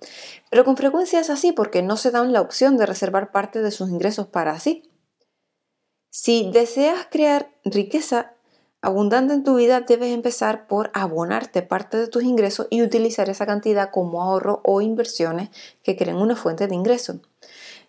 Pero 0.50 0.66
con 0.66 0.76
frecuencia 0.76 1.18
es 1.18 1.30
así 1.30 1.52
porque 1.52 1.80
no 1.80 1.96
se 1.96 2.10
dan 2.10 2.34
la 2.34 2.42
opción 2.42 2.76
de 2.76 2.84
reservar 2.84 3.32
parte 3.32 3.62
de 3.62 3.70
sus 3.70 3.88
ingresos 3.88 4.26
para 4.26 4.52
así. 4.52 4.82
Si 6.10 6.50
deseas 6.52 7.08
crear 7.10 7.50
riqueza 7.64 8.34
abundante 8.82 9.32
en 9.32 9.44
tu 9.44 9.56
vida, 9.56 9.80
debes 9.80 10.12
empezar 10.12 10.66
por 10.66 10.90
abonarte 10.92 11.62
parte 11.62 11.96
de 11.96 12.08
tus 12.08 12.24
ingresos 12.24 12.66
y 12.68 12.82
utilizar 12.82 13.30
esa 13.30 13.46
cantidad 13.46 13.90
como 13.90 14.22
ahorro 14.22 14.60
o 14.62 14.82
inversiones 14.82 15.48
que 15.82 15.96
creen 15.96 16.16
una 16.18 16.36
fuente 16.36 16.66
de 16.66 16.74
ingreso. 16.74 17.20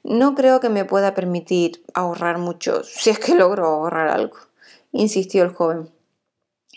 No 0.06 0.36
creo 0.36 0.62
que 0.62 0.70
me 0.70 0.86
pueda 0.86 1.14
permitir 1.14 1.84
ahorrar 1.94 2.38
mucho 2.38 2.86
si 2.86 3.10
es 3.10 3.20
que 3.20 3.36
logro 3.36 3.66
ahorrar 3.66 4.08
algo 4.08 4.38
insistió 4.94 5.44
el 5.44 5.54
joven. 5.54 5.92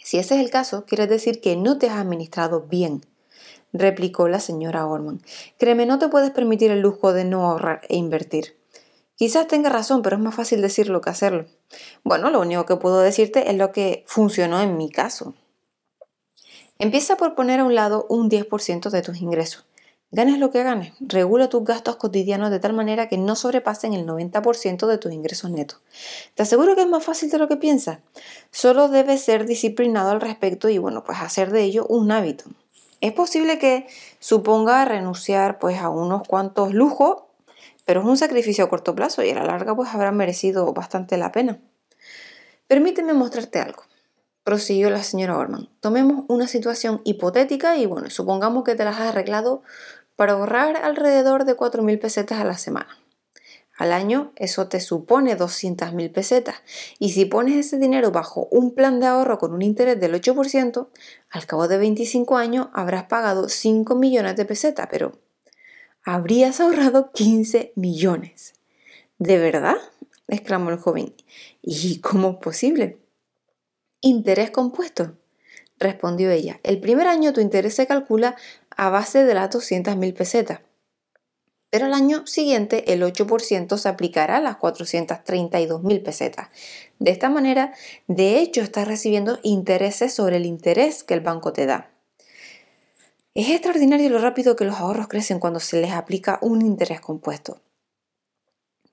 Si 0.02 0.18
ese 0.18 0.34
es 0.34 0.40
el 0.40 0.50
caso, 0.50 0.84
quiere 0.84 1.06
decir 1.06 1.40
que 1.40 1.56
no 1.56 1.78
te 1.78 1.88
has 1.88 1.98
administrado 1.98 2.62
bien, 2.62 3.06
replicó 3.72 4.28
la 4.28 4.40
señora 4.40 4.86
Orman. 4.86 5.20
Créeme, 5.58 5.86
no 5.86 5.98
te 5.98 6.08
puedes 6.08 6.30
permitir 6.30 6.70
el 6.70 6.80
lujo 6.80 7.12
de 7.12 7.24
no 7.24 7.46
ahorrar 7.46 7.82
e 7.88 7.96
invertir. 7.96 8.56
Quizás 9.14 9.46
tenga 9.48 9.68
razón, 9.68 10.02
pero 10.02 10.16
es 10.16 10.22
más 10.22 10.34
fácil 10.34 10.62
decirlo 10.62 11.00
que 11.00 11.10
hacerlo. 11.10 11.44
Bueno, 12.04 12.30
lo 12.30 12.40
único 12.40 12.64
que 12.64 12.76
puedo 12.76 13.00
decirte 13.00 13.50
es 13.50 13.56
lo 13.56 13.70
que 13.70 14.02
funcionó 14.06 14.60
en 14.60 14.76
mi 14.76 14.90
caso. 14.90 15.34
Empieza 16.78 17.16
por 17.16 17.34
poner 17.34 17.60
a 17.60 17.64
un 17.64 17.74
lado 17.74 18.06
un 18.08 18.30
10% 18.30 18.88
de 18.88 19.02
tus 19.02 19.20
ingresos. 19.20 19.66
Ganes 20.12 20.38
lo 20.38 20.50
que 20.50 20.64
ganes, 20.64 20.92
regula 20.98 21.48
tus 21.48 21.62
gastos 21.62 21.94
cotidianos 21.94 22.50
de 22.50 22.58
tal 22.58 22.72
manera 22.72 23.08
que 23.08 23.16
no 23.16 23.36
sobrepasen 23.36 23.92
el 23.92 24.06
90% 24.06 24.88
de 24.88 24.98
tus 24.98 25.12
ingresos 25.12 25.52
netos. 25.52 25.80
Te 26.34 26.42
aseguro 26.42 26.74
que 26.74 26.80
es 26.80 26.88
más 26.88 27.04
fácil 27.04 27.30
de 27.30 27.38
lo 27.38 27.46
que 27.46 27.56
piensas. 27.56 27.98
Solo 28.50 28.88
debes 28.88 29.20
ser 29.20 29.46
disciplinado 29.46 30.10
al 30.10 30.20
respecto 30.20 30.68
y 30.68 30.78
bueno, 30.78 31.04
pues 31.04 31.18
hacer 31.20 31.52
de 31.52 31.62
ello 31.62 31.86
un 31.86 32.10
hábito. 32.10 32.46
Es 33.00 33.12
posible 33.12 33.58
que 33.58 33.86
suponga 34.18 34.84
renunciar 34.84 35.58
pues 35.58 35.78
a 35.78 35.88
unos 35.88 36.26
cuantos 36.26 36.74
lujos, 36.74 37.22
pero 37.84 38.00
es 38.00 38.06
un 38.06 38.16
sacrificio 38.16 38.64
a 38.64 38.68
corto 38.68 38.94
plazo 38.94 39.22
y 39.22 39.30
a 39.30 39.34
la 39.34 39.44
larga 39.44 39.74
pues 39.74 39.94
habrá 39.94 40.12
merecido 40.12 40.72
bastante 40.72 41.16
la 41.16 41.32
pena. 41.32 41.58
Permíteme 42.66 43.12
mostrarte 43.12 43.58
algo 43.58 43.82
prosiguió 44.50 44.90
la 44.90 45.02
señora 45.02 45.38
Orman. 45.38 45.68
Tomemos 45.80 46.24
una 46.28 46.48
situación 46.48 47.02
hipotética 47.04 47.76
y 47.76 47.86
bueno, 47.86 48.10
supongamos 48.10 48.64
que 48.64 48.74
te 48.74 48.84
las 48.84 48.96
has 48.96 49.10
arreglado 49.10 49.62
para 50.16 50.32
ahorrar 50.32 50.76
alrededor 50.76 51.44
de 51.44 51.56
4.000 51.56 52.00
pesetas 52.00 52.40
a 52.40 52.44
la 52.44 52.58
semana. 52.58 52.98
Al 53.80 53.94
año 53.94 54.32
eso 54.36 54.68
te 54.68 54.78
supone 54.78 55.38
200.000 55.38 56.12
pesetas 56.12 56.56
y 56.98 57.12
si 57.12 57.24
pones 57.24 57.56
ese 57.56 57.78
dinero 57.78 58.10
bajo 58.10 58.46
un 58.50 58.74
plan 58.74 59.00
de 59.00 59.06
ahorro 59.06 59.38
con 59.38 59.54
un 59.54 59.62
interés 59.62 59.98
del 59.98 60.12
8%, 60.12 60.88
al 61.30 61.46
cabo 61.46 61.66
de 61.66 61.78
25 61.78 62.36
años 62.36 62.68
habrás 62.74 63.04
pagado 63.04 63.48
5 63.48 63.94
millones 63.94 64.36
de 64.36 64.44
pesetas, 64.44 64.86
pero 64.90 65.12
habrías 66.04 66.60
ahorrado 66.60 67.10
15 67.10 67.72
millones. 67.74 68.52
¿De 69.18 69.38
verdad? 69.38 69.76
exclamó 70.28 70.68
el 70.68 70.76
joven. 70.76 71.14
¿Y 71.62 72.00
cómo 72.00 72.32
es 72.32 72.36
posible? 72.36 72.98
Interés 74.02 74.50
compuesto, 74.50 75.16
respondió 75.78 76.30
ella. 76.30 76.60
El 76.64 76.82
primer 76.82 77.06
año 77.06 77.32
tu 77.32 77.40
interés 77.40 77.76
se 77.76 77.86
calcula 77.86 78.36
a 78.76 78.90
base 78.90 79.24
de 79.24 79.32
las 79.32 79.48
200.000 79.48 80.14
pesetas. 80.14 80.60
Pero 81.70 81.86
al 81.86 81.94
año 81.94 82.26
siguiente 82.26 82.92
el 82.92 83.02
8% 83.02 83.78
se 83.78 83.88
aplicará 83.88 84.36
a 84.36 84.40
las 84.40 84.58
432.000 84.58 86.02
pesetas. 86.02 86.48
De 86.98 87.12
esta 87.12 87.30
manera, 87.30 87.72
de 88.08 88.40
hecho, 88.40 88.60
estás 88.60 88.88
recibiendo 88.88 89.38
intereses 89.44 90.12
sobre 90.12 90.36
el 90.36 90.46
interés 90.46 91.04
que 91.04 91.14
el 91.14 91.20
banco 91.20 91.52
te 91.52 91.66
da. 91.66 91.90
Es 93.34 93.48
extraordinario 93.48 94.10
lo 94.10 94.18
rápido 94.18 94.56
que 94.56 94.64
los 94.64 94.76
ahorros 94.76 95.06
crecen 95.06 95.38
cuando 95.38 95.60
se 95.60 95.80
les 95.80 95.92
aplica 95.92 96.40
un 96.42 96.62
interés 96.62 97.00
compuesto. 97.00 97.60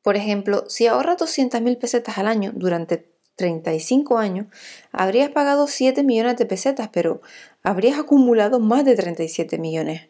Por 0.03 0.15
ejemplo, 0.15 0.65
si 0.69 0.85
ahorras 0.85 1.17
200.000 1.17 1.79
pesetas 1.79 2.19
al 2.19 2.27
año 2.27 2.51
durante 2.53 3.11
35 3.35 4.19
años, 4.19 4.47
habrías 4.91 5.31
pagado 5.31 5.67
7 5.67 6.03
millones 6.03 6.37
de 6.37 6.45
pesetas, 6.45 6.89
pero 6.93 7.21
habrías 7.63 7.99
acumulado 7.99 8.59
más 8.59 8.85
de 8.85 8.95
37 8.95 9.57
millones. 9.57 10.09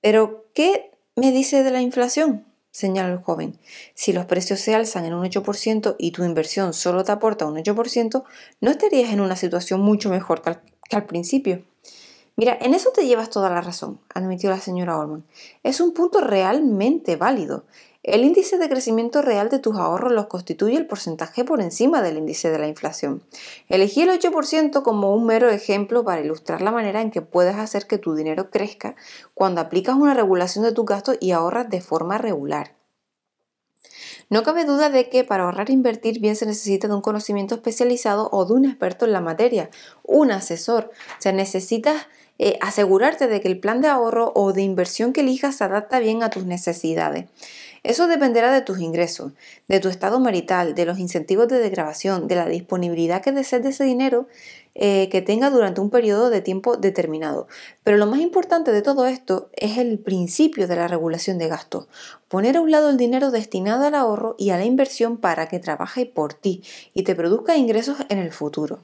Pero, 0.00 0.46
¿qué 0.54 0.95
me 1.18 1.32
dice 1.32 1.62
de 1.62 1.70
la 1.70 1.80
inflación? 1.80 2.44
señala 2.70 3.10
el 3.10 3.22
joven. 3.22 3.58
Si 3.94 4.12
los 4.12 4.26
precios 4.26 4.60
se 4.60 4.74
alzan 4.74 5.06
en 5.06 5.14
un 5.14 5.24
8% 5.24 5.96
y 5.98 6.10
tu 6.10 6.24
inversión 6.24 6.74
solo 6.74 7.04
te 7.04 7.12
aporta 7.12 7.46
un 7.46 7.56
8%, 7.56 8.22
no 8.60 8.70
estarías 8.70 9.10
en 9.14 9.22
una 9.22 9.34
situación 9.34 9.80
mucho 9.80 10.10
mejor 10.10 10.42
que 10.42 10.50
al, 10.50 10.60
que 10.86 10.96
al 10.96 11.06
principio. 11.06 11.64
Mira, 12.36 12.58
en 12.60 12.74
eso 12.74 12.90
te 12.90 13.06
llevas 13.06 13.30
toda 13.30 13.48
la 13.48 13.62
razón, 13.62 13.98
admitió 14.12 14.50
la 14.50 14.60
señora 14.60 14.98
Orman. 14.98 15.24
Es 15.62 15.80
un 15.80 15.94
punto 15.94 16.20
realmente 16.20 17.16
válido. 17.16 17.64
El 18.06 18.22
índice 18.22 18.56
de 18.56 18.68
crecimiento 18.68 19.20
real 19.20 19.48
de 19.48 19.58
tus 19.58 19.74
ahorros 19.76 20.12
los 20.12 20.26
constituye 20.26 20.76
el 20.76 20.86
porcentaje 20.86 21.42
por 21.42 21.60
encima 21.60 22.02
del 22.02 22.18
índice 22.18 22.52
de 22.52 22.58
la 22.60 22.68
inflación. 22.68 23.20
Elegí 23.68 24.02
el 24.02 24.10
8% 24.10 24.84
como 24.84 25.12
un 25.12 25.26
mero 25.26 25.50
ejemplo 25.50 26.04
para 26.04 26.20
ilustrar 26.20 26.62
la 26.62 26.70
manera 26.70 27.00
en 27.00 27.10
que 27.10 27.20
puedes 27.20 27.56
hacer 27.56 27.88
que 27.88 27.98
tu 27.98 28.14
dinero 28.14 28.48
crezca 28.48 28.94
cuando 29.34 29.60
aplicas 29.60 29.96
una 29.96 30.14
regulación 30.14 30.64
de 30.64 30.70
tus 30.70 30.86
gastos 30.86 31.16
y 31.18 31.32
ahorras 31.32 31.68
de 31.68 31.80
forma 31.80 32.16
regular. 32.16 32.76
No 34.30 34.44
cabe 34.44 34.64
duda 34.64 34.88
de 34.88 35.08
que 35.08 35.24
para 35.24 35.42
ahorrar 35.42 35.70
e 35.70 35.72
invertir 35.72 36.20
bien 36.20 36.36
se 36.36 36.46
necesita 36.46 36.86
de 36.86 36.94
un 36.94 37.00
conocimiento 37.00 37.56
especializado 37.56 38.28
o 38.30 38.44
de 38.44 38.52
un 38.52 38.66
experto 38.66 39.04
en 39.04 39.14
la 39.14 39.20
materia, 39.20 39.68
un 40.04 40.30
asesor. 40.30 40.92
O 41.18 41.20
sea, 41.20 41.32
necesitas 41.32 42.06
eh, 42.38 42.58
asegurarte 42.60 43.28
de 43.28 43.40
que 43.40 43.48
el 43.48 43.58
plan 43.58 43.80
de 43.80 43.88
ahorro 43.88 44.32
o 44.34 44.52
de 44.52 44.62
inversión 44.62 45.12
que 45.12 45.22
elijas 45.22 45.56
se 45.56 45.64
adapta 45.64 46.00
bien 46.00 46.22
a 46.22 46.30
tus 46.30 46.44
necesidades. 46.44 47.26
Eso 47.86 48.08
dependerá 48.08 48.50
de 48.50 48.62
tus 48.62 48.80
ingresos, 48.80 49.30
de 49.68 49.78
tu 49.78 49.88
estado 49.88 50.18
marital, 50.18 50.74
de 50.74 50.84
los 50.84 50.98
incentivos 50.98 51.46
de 51.46 51.60
desgrabación, 51.60 52.26
de 52.26 52.34
la 52.34 52.46
disponibilidad 52.46 53.22
que 53.22 53.30
desees 53.30 53.62
de 53.62 53.68
ese 53.68 53.84
dinero 53.84 54.26
eh, 54.74 55.08
que 55.08 55.22
tenga 55.22 55.50
durante 55.50 55.80
un 55.80 55.90
periodo 55.90 56.28
de 56.28 56.40
tiempo 56.40 56.76
determinado. 56.76 57.46
Pero 57.84 57.96
lo 57.96 58.06
más 58.06 58.18
importante 58.18 58.72
de 58.72 58.82
todo 58.82 59.06
esto 59.06 59.50
es 59.54 59.78
el 59.78 60.00
principio 60.00 60.66
de 60.66 60.74
la 60.74 60.88
regulación 60.88 61.38
de 61.38 61.46
gastos. 61.46 61.86
Poner 62.26 62.56
a 62.56 62.60
un 62.60 62.72
lado 62.72 62.90
el 62.90 62.96
dinero 62.96 63.30
destinado 63.30 63.84
al 63.86 63.94
ahorro 63.94 64.34
y 64.36 64.50
a 64.50 64.56
la 64.56 64.64
inversión 64.64 65.18
para 65.18 65.46
que 65.46 65.60
trabaje 65.60 66.06
por 66.06 66.34
ti 66.34 66.64
y 66.92 67.04
te 67.04 67.14
produzca 67.14 67.56
ingresos 67.56 67.98
en 68.08 68.18
el 68.18 68.32
futuro. 68.32 68.80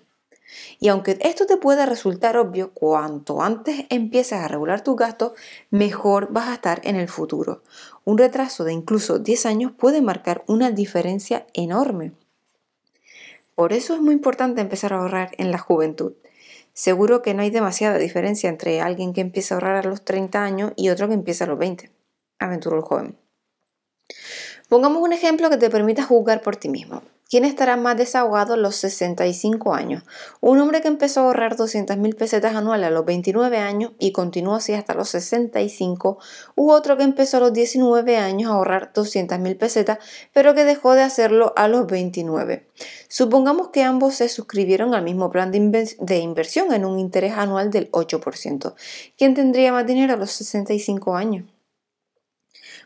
Y 0.78 0.88
aunque 0.88 1.18
esto 1.20 1.46
te 1.46 1.56
pueda 1.56 1.86
resultar 1.86 2.36
obvio, 2.36 2.72
cuanto 2.72 3.42
antes 3.42 3.86
empieces 3.88 4.38
a 4.38 4.48
regular 4.48 4.82
tus 4.82 4.96
gastos, 4.96 5.32
mejor 5.70 6.32
vas 6.32 6.48
a 6.48 6.54
estar 6.54 6.80
en 6.84 6.96
el 6.96 7.08
futuro. 7.08 7.62
Un 8.04 8.18
retraso 8.18 8.64
de 8.64 8.72
incluso 8.72 9.18
10 9.18 9.46
años 9.46 9.72
puede 9.72 10.02
marcar 10.02 10.44
una 10.46 10.70
diferencia 10.70 11.46
enorme. 11.54 12.12
Por 13.54 13.72
eso 13.72 13.94
es 13.94 14.00
muy 14.00 14.14
importante 14.14 14.60
empezar 14.60 14.92
a 14.92 14.98
ahorrar 14.98 15.30
en 15.38 15.50
la 15.50 15.58
juventud. 15.58 16.14
Seguro 16.72 17.20
que 17.20 17.34
no 17.34 17.42
hay 17.42 17.50
demasiada 17.50 17.98
diferencia 17.98 18.48
entre 18.48 18.80
alguien 18.80 19.12
que 19.12 19.20
empieza 19.20 19.54
a 19.54 19.56
ahorrar 19.56 19.76
a 19.76 19.88
los 19.88 20.04
30 20.04 20.42
años 20.42 20.72
y 20.74 20.88
otro 20.88 21.06
que 21.06 21.14
empieza 21.14 21.44
a 21.44 21.48
los 21.48 21.58
20, 21.58 21.90
aventuró 22.38 22.76
el 22.76 22.82
joven. 22.82 23.18
Pongamos 24.68 25.02
un 25.02 25.12
ejemplo 25.12 25.50
que 25.50 25.58
te 25.58 25.68
permita 25.68 26.02
juzgar 26.02 26.40
por 26.40 26.56
ti 26.56 26.70
mismo. 26.70 27.02
¿Quién 27.32 27.46
estará 27.46 27.78
más 27.78 27.96
desahogado 27.96 28.52
a 28.52 28.56
los 28.58 28.76
65 28.76 29.72
años? 29.72 30.02
Un 30.42 30.60
hombre 30.60 30.82
que 30.82 30.88
empezó 30.88 31.20
a 31.20 31.22
ahorrar 31.24 31.56
200.000 31.56 32.14
pesetas 32.14 32.54
anuales 32.54 32.88
a 32.88 32.90
los 32.90 33.06
29 33.06 33.56
años 33.56 33.92
y 33.98 34.12
continuó 34.12 34.56
así 34.56 34.74
hasta 34.74 34.92
los 34.92 35.08
65, 35.08 36.18
u 36.56 36.70
otro 36.70 36.98
que 36.98 37.04
empezó 37.04 37.38
a 37.38 37.40
los 37.40 37.54
19 37.54 38.18
años 38.18 38.50
a 38.50 38.54
ahorrar 38.56 38.92
200.000 38.92 39.56
pesetas, 39.56 39.96
pero 40.34 40.54
que 40.54 40.64
dejó 40.64 40.92
de 40.92 41.04
hacerlo 41.04 41.54
a 41.56 41.68
los 41.68 41.86
29. 41.86 42.66
Supongamos 43.08 43.68
que 43.68 43.82
ambos 43.82 44.16
se 44.16 44.28
suscribieron 44.28 44.94
al 44.94 45.02
mismo 45.02 45.30
plan 45.30 45.50
de, 45.52 45.88
de 45.98 46.18
inversión 46.18 46.70
en 46.74 46.84
un 46.84 46.98
interés 46.98 47.32
anual 47.32 47.70
del 47.70 47.90
8%. 47.92 48.74
¿Quién 49.16 49.32
tendría 49.32 49.72
más 49.72 49.86
dinero 49.86 50.12
a 50.12 50.16
los 50.18 50.32
65 50.32 51.16
años? 51.16 51.46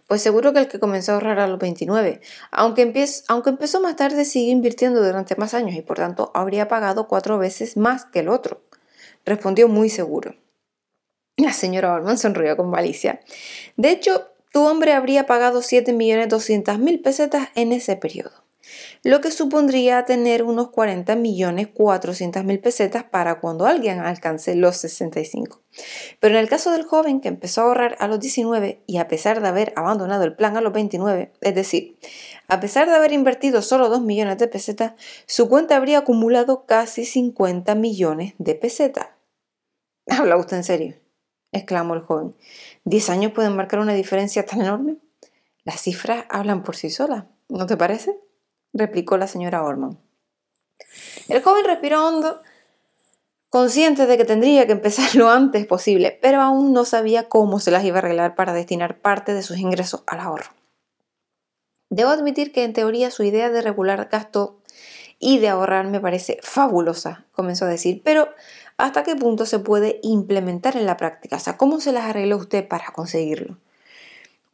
Pues 0.07 0.23
seguro 0.23 0.53
que 0.53 0.61
el 0.61 0.69
que 0.69 0.79
comenzó 0.79 1.13
a 1.13 1.15
ahorrar 1.17 1.41
a 1.41 1.49
los 1.49 1.59
29, 1.59 2.21
aunque, 2.53 2.93
aunque 3.29 3.51
empezó 3.51 3.81
más 3.81 3.97
tarde, 3.97 4.25
sigue 4.25 4.53
invirtiendo 4.53 5.05
durante 5.05 5.35
más 5.37 5.53
años 5.53 5.75
y 5.75 5.83
por 5.83 5.97
tanto 5.97 6.31
habría 6.33 6.69
pagado 6.69 7.09
cuatro 7.09 7.39
veces 7.39 7.77
más 7.77 8.05
que 8.05 8.21
el 8.21 8.29
otro. 8.29 8.63
Respondió 9.25 9.69
muy 9.69 9.91
seguro. 9.91 10.37
La 11.37 11.53
señora 11.53 11.93
Orman 11.93 12.19
sonrió 12.19 12.57
con 12.57 12.71
malicia. 12.71 13.21
De 13.77 13.91
hecho, 13.91 14.31
tu 14.53 14.65
hombre 14.65 14.93
habría 14.93 15.27
pagado 15.27 15.61
7.200.000 15.61 17.03
pesetas 17.03 17.49
en 17.57 17.73
ese 17.73 17.97
periodo 17.97 18.46
lo 19.03 19.21
que 19.21 19.31
supondría 19.31 20.05
tener 20.05 20.43
unos 20.43 20.71
40 20.71 21.17
millones 21.17 21.69
mil 22.45 22.61
pesetas 22.61 23.05
para 23.05 23.41
cuando 23.41 23.67
alguien 23.67 24.01
alcance 24.01 24.55
los 24.55 24.77
65. 24.77 25.61
Pero 26.21 26.35
en 26.35 26.41
el 26.41 26.49
caso 26.49 26.71
del 26.73 26.85
joven 26.85 27.21
que 27.21 27.29
empezó 27.29 27.61
a 27.61 27.65
ahorrar 27.65 27.97
a 28.01 28.09
los 28.09 28.21
19 28.21 28.83
y 28.87 28.99
a 28.99 29.09
pesar 29.09 29.41
de 29.41 29.49
haber 29.49 29.73
abandonado 29.77 30.25
el 30.25 30.35
plan 30.35 30.57
a 30.57 30.61
los 30.61 30.73
29, 30.73 31.33
es 31.41 31.55
decir, 31.55 31.99
a 32.49 32.61
pesar 32.61 32.89
de 32.89 32.95
haber 32.95 33.13
invertido 33.13 33.63
solo 33.63 33.89
2 33.89 34.03
millones 34.03 34.39
de 34.39 34.49
pesetas, 34.49 34.95
su 35.27 35.49
cuenta 35.49 35.77
habría 35.77 35.99
acumulado 35.99 36.67
casi 36.67 37.05
50 37.05 37.75
millones 37.75 38.35
de 38.39 38.55
pesetas. 38.55 39.09
¿Habla 40.09 40.37
usted 40.37 40.59
en 40.59 40.65
serio? 40.65 40.95
exclamó 41.53 41.95
el 41.95 42.03
joven. 42.03 42.37
¿Diez 42.85 43.11
años 43.11 43.33
pueden 43.33 43.57
marcar 43.57 43.81
una 43.81 43.95
diferencia 43.95 44.45
tan 44.45 44.61
enorme? 44.61 44.97
Las 45.65 45.81
cifras 45.81 46.25
hablan 46.29 46.63
por 46.63 46.77
sí 46.77 46.91
solas, 46.91 47.25
¿no 47.49 47.67
te 47.67 47.77
parece? 47.77 48.19
Replicó 48.77 49.17
la 49.17 49.27
señora 49.27 49.63
Orman. 49.63 49.99
El 51.29 51.43
joven 51.43 51.65
respiró 51.65 52.07
hondo, 52.07 52.43
consciente 53.49 54.07
de 54.07 54.17
que 54.17 54.25
tendría 54.25 54.67
que 54.67 54.73
empezar 54.73 55.15
lo 55.15 55.31
antes 55.31 55.67
posible, 55.67 56.19
pero 56.23 56.41
aún 56.41 56.73
no 56.73 56.85
sabía 56.85 57.29
cómo 57.29 57.61
se 57.61 57.71
las 57.71 57.85
iba 57.85 57.97
a 57.97 57.99
arreglar 58.01 58.35
para 58.35 58.53
destinar 58.53 59.01
parte 59.01 59.35
de 59.35 59.43
sus 59.43 59.59
ingresos 59.59 60.03
al 60.07 60.21
ahorro. 60.21 60.51
Debo 61.89 62.11
admitir 62.11 62.53
que 62.53 62.65
en 62.65 62.73
teoría 62.73 63.11
su 63.11 63.23
idea 63.23 63.49
de 63.51 63.63
regular 63.63 64.09
gasto 64.11 64.61
y 65.19 65.39
de 65.39 65.49
ahorrar 65.49 65.87
me 65.87 66.01
parece 66.01 66.39
fabulosa, 66.43 67.25
comenzó 67.33 67.65
a 67.65 67.69
decir, 67.69 68.03
pero 68.05 68.29
¿hasta 68.77 69.03
qué 69.03 69.17
punto 69.17 69.47
se 69.47 69.59
puede 69.59 70.01
implementar 70.03 70.77
en 70.77 70.85
la 70.85 70.97
práctica? 70.97 71.37
O 71.37 71.41
sea, 71.41 71.57
¿cómo 71.57 71.81
se 71.81 71.93
las 71.93 72.05
arregla 72.05 72.37
usted 72.37 72.67
para 72.67 72.93
conseguirlo? 72.93 73.57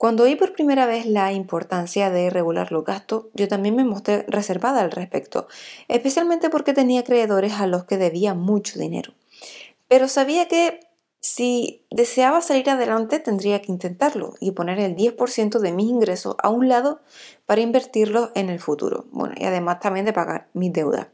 Cuando 0.02 0.24
oí 0.24 0.34
por 0.34 0.52
primera 0.52 0.84
vez 0.84 1.06
la 1.06 1.30
importancia 1.30 2.10
de 2.10 2.28
regular 2.28 2.72
los 2.72 2.84
gastos, 2.84 3.26
yo 3.34 3.46
también 3.46 3.76
me 3.76 3.84
mostré 3.84 4.24
reservada 4.26 4.80
al 4.80 4.90
respecto, 4.90 5.46
especialmente 5.86 6.50
porque 6.50 6.72
tenía 6.72 7.02
acreedores 7.02 7.52
a 7.60 7.68
los 7.68 7.84
que 7.84 7.98
debía 7.98 8.34
mucho 8.34 8.80
dinero. 8.80 9.14
Pero 9.86 10.08
sabía 10.08 10.48
que 10.48 10.80
si 11.20 11.86
deseaba 11.88 12.40
salir 12.40 12.68
adelante 12.68 13.20
tendría 13.20 13.62
que 13.62 13.70
intentarlo 13.70 14.34
y 14.40 14.50
poner 14.50 14.80
el 14.80 14.96
10% 14.96 15.60
de 15.60 15.70
mis 15.70 15.88
ingresos 15.88 16.34
a 16.42 16.48
un 16.48 16.68
lado 16.68 17.00
para 17.46 17.60
invertirlo 17.60 18.32
en 18.34 18.48
el 18.48 18.58
futuro. 18.58 19.06
Bueno, 19.12 19.36
y 19.38 19.44
además 19.44 19.78
también 19.78 20.04
de 20.04 20.12
pagar 20.12 20.48
mis 20.52 20.72
deudas. 20.72 21.06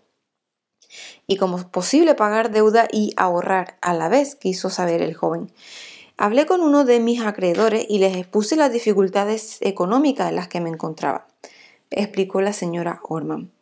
Y 1.26 1.36
como 1.36 1.58
es 1.58 1.64
posible 1.64 2.14
pagar 2.14 2.50
deuda 2.50 2.88
y 2.90 3.12
ahorrar 3.18 3.76
a 3.82 3.92
la 3.92 4.08
vez, 4.08 4.34
quiso 4.34 4.70
saber 4.70 5.02
el 5.02 5.12
joven. 5.12 5.52
Hablé 6.20 6.46
con 6.46 6.62
uno 6.62 6.84
de 6.84 6.98
mis 6.98 7.20
acreedores 7.20 7.86
y 7.88 8.00
les 8.00 8.16
expuse 8.16 8.56
las 8.56 8.72
dificultades 8.72 9.58
económicas 9.60 10.28
en 10.28 10.34
las 10.34 10.48
que 10.48 10.60
me 10.60 10.68
encontraba, 10.68 11.28
explicó 11.90 12.40
la 12.40 12.52
señora 12.52 12.98
Orman. 13.04 13.52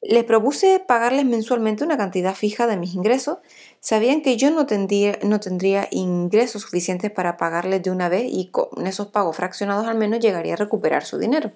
Les 0.00 0.22
propuse 0.22 0.78
pagarles 0.78 1.24
mensualmente 1.24 1.82
una 1.82 1.96
cantidad 1.96 2.36
fija 2.36 2.68
de 2.68 2.76
mis 2.76 2.94
ingresos. 2.94 3.38
Sabían 3.80 4.22
que 4.22 4.36
yo 4.36 4.52
no 4.52 4.66
tendría, 4.66 5.18
no 5.24 5.40
tendría 5.40 5.88
ingresos 5.90 6.62
suficientes 6.62 7.10
para 7.10 7.36
pagarles 7.36 7.82
de 7.82 7.90
una 7.90 8.08
vez 8.08 8.30
y 8.30 8.50
con 8.52 8.86
esos 8.86 9.08
pagos 9.08 9.34
fraccionados 9.34 9.88
al 9.88 9.98
menos 9.98 10.20
llegaría 10.20 10.54
a 10.54 10.58
recuperar 10.58 11.04
su 11.04 11.18
dinero. 11.18 11.50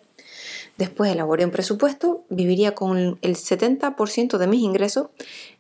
Después 0.77 1.13
elaboré 1.13 1.45
un 1.45 1.53
presupuesto, 1.53 2.25
viviría 2.31 2.75
con 2.75 3.19
el 3.23 3.37
70% 3.37 4.39
de 4.39 4.47
mis 4.49 4.61
ingresos, 4.61 5.07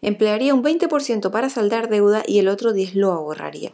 emplearía 0.03 0.55
un 0.55 0.65
20% 0.65 1.31
para 1.31 1.49
saldar 1.49 1.89
deuda 1.89 2.25
y 2.27 2.41
el 2.41 2.49
otro 2.49 2.73
10% 2.73 2.95
lo 2.95 3.13
ahorraría. 3.13 3.73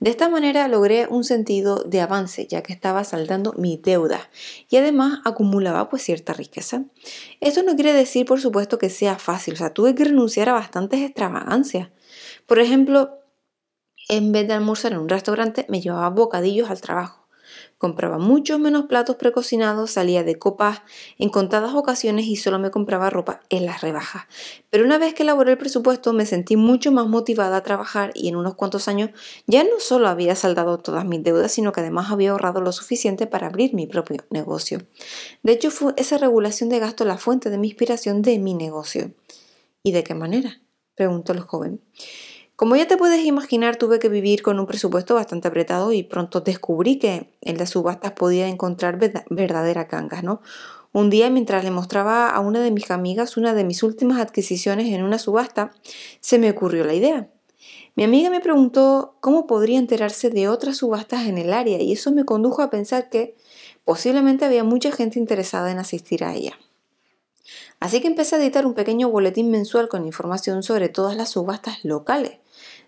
De 0.00 0.10
esta 0.10 0.28
manera 0.28 0.68
logré 0.68 1.06
un 1.08 1.24
sentido 1.24 1.82
de 1.84 2.02
avance 2.02 2.46
ya 2.46 2.62
que 2.62 2.74
estaba 2.74 3.04
saldando 3.04 3.54
mi 3.56 3.78
deuda 3.78 4.28
y 4.68 4.76
además 4.76 5.20
acumulaba 5.24 5.88
pues 5.88 6.02
cierta 6.02 6.34
riqueza. 6.34 6.84
Esto 7.40 7.62
no 7.62 7.74
quiere 7.74 7.94
decir 7.94 8.26
por 8.26 8.40
supuesto 8.40 8.76
que 8.76 8.90
sea 8.90 9.18
fácil, 9.18 9.54
o 9.54 9.56
sea, 9.56 9.72
tuve 9.72 9.94
que 9.94 10.04
renunciar 10.04 10.50
a 10.50 10.54
bastantes 10.54 11.00
extravagancias. 11.00 11.88
Por 12.46 12.58
ejemplo, 12.58 13.18
en 14.10 14.30
vez 14.32 14.46
de 14.46 14.52
almorzar 14.52 14.92
en 14.92 14.98
un 14.98 15.08
restaurante, 15.08 15.64
me 15.70 15.80
llevaba 15.80 16.10
bocadillos 16.10 16.68
al 16.68 16.82
trabajo. 16.82 17.21
Compraba 17.82 18.18
muchos 18.18 18.60
menos 18.60 18.84
platos 18.84 19.16
precocinados, 19.16 19.90
salía 19.90 20.22
de 20.22 20.38
copas 20.38 20.82
en 21.18 21.30
contadas 21.30 21.74
ocasiones 21.74 22.26
y 22.26 22.36
solo 22.36 22.60
me 22.60 22.70
compraba 22.70 23.10
ropa 23.10 23.40
en 23.48 23.66
las 23.66 23.80
rebajas. 23.80 24.22
Pero 24.70 24.84
una 24.84 24.98
vez 24.98 25.14
que 25.14 25.24
elaboré 25.24 25.50
el 25.50 25.58
presupuesto 25.58 26.12
me 26.12 26.24
sentí 26.24 26.54
mucho 26.54 26.92
más 26.92 27.08
motivada 27.08 27.56
a 27.56 27.64
trabajar 27.64 28.12
y 28.14 28.28
en 28.28 28.36
unos 28.36 28.54
cuantos 28.54 28.86
años 28.86 29.10
ya 29.48 29.64
no 29.64 29.80
solo 29.80 30.06
había 30.06 30.36
saldado 30.36 30.78
todas 30.78 31.04
mis 31.04 31.24
deudas, 31.24 31.50
sino 31.50 31.72
que 31.72 31.80
además 31.80 32.12
había 32.12 32.30
ahorrado 32.30 32.60
lo 32.60 32.70
suficiente 32.70 33.26
para 33.26 33.48
abrir 33.48 33.74
mi 33.74 33.88
propio 33.88 34.22
negocio. 34.30 34.82
De 35.42 35.50
hecho, 35.50 35.72
fue 35.72 35.92
esa 35.96 36.18
regulación 36.18 36.68
de 36.68 36.78
gasto 36.78 37.04
la 37.04 37.18
fuente 37.18 37.50
de 37.50 37.58
mi 37.58 37.66
inspiración 37.66 38.22
de 38.22 38.38
mi 38.38 38.54
negocio. 38.54 39.10
¿Y 39.82 39.90
de 39.90 40.04
qué 40.04 40.14
manera? 40.14 40.60
preguntó 40.94 41.32
el 41.32 41.40
joven. 41.40 41.80
Como 42.56 42.76
ya 42.76 42.86
te 42.86 42.96
puedes 42.96 43.24
imaginar, 43.24 43.76
tuve 43.76 43.98
que 43.98 44.08
vivir 44.08 44.42
con 44.42 44.60
un 44.60 44.66
presupuesto 44.66 45.14
bastante 45.14 45.48
apretado 45.48 45.92
y 45.92 46.02
pronto 46.02 46.40
descubrí 46.40 46.98
que 46.98 47.32
en 47.40 47.58
las 47.58 47.70
subastas 47.70 48.12
podía 48.12 48.48
encontrar 48.48 48.98
verdaderas 49.30 49.88
gangas, 49.88 50.22
¿no? 50.22 50.42
Un 50.92 51.08
día, 51.08 51.30
mientras 51.30 51.64
le 51.64 51.70
mostraba 51.70 52.28
a 52.28 52.40
una 52.40 52.60
de 52.60 52.70
mis 52.70 52.90
amigas 52.90 53.38
una 53.38 53.54
de 53.54 53.64
mis 53.64 53.82
últimas 53.82 54.20
adquisiciones 54.20 54.92
en 54.92 55.02
una 55.02 55.18
subasta, 55.18 55.72
se 56.20 56.38
me 56.38 56.50
ocurrió 56.50 56.84
la 56.84 56.92
idea. 56.92 57.28
Mi 57.94 58.04
amiga 58.04 58.28
me 58.28 58.40
preguntó 58.40 59.16
cómo 59.20 59.46
podría 59.46 59.78
enterarse 59.78 60.28
de 60.28 60.48
otras 60.48 60.76
subastas 60.76 61.26
en 61.26 61.38
el 61.38 61.54
área 61.54 61.80
y 61.80 61.92
eso 61.92 62.12
me 62.12 62.24
condujo 62.24 62.60
a 62.60 62.68
pensar 62.68 63.08
que 63.08 63.36
posiblemente 63.84 64.44
había 64.44 64.64
mucha 64.64 64.92
gente 64.92 65.18
interesada 65.18 65.70
en 65.70 65.78
asistir 65.78 66.24
a 66.24 66.34
ella. 66.34 66.58
Así 67.80 68.00
que 68.00 68.06
empecé 68.06 68.36
a 68.36 68.38
editar 68.38 68.66
un 68.66 68.74
pequeño 68.74 69.08
boletín 69.08 69.50
mensual 69.50 69.88
con 69.88 70.06
información 70.06 70.62
sobre 70.62 70.88
todas 70.88 71.16
las 71.16 71.30
subastas 71.30 71.84
locales. 71.84 72.41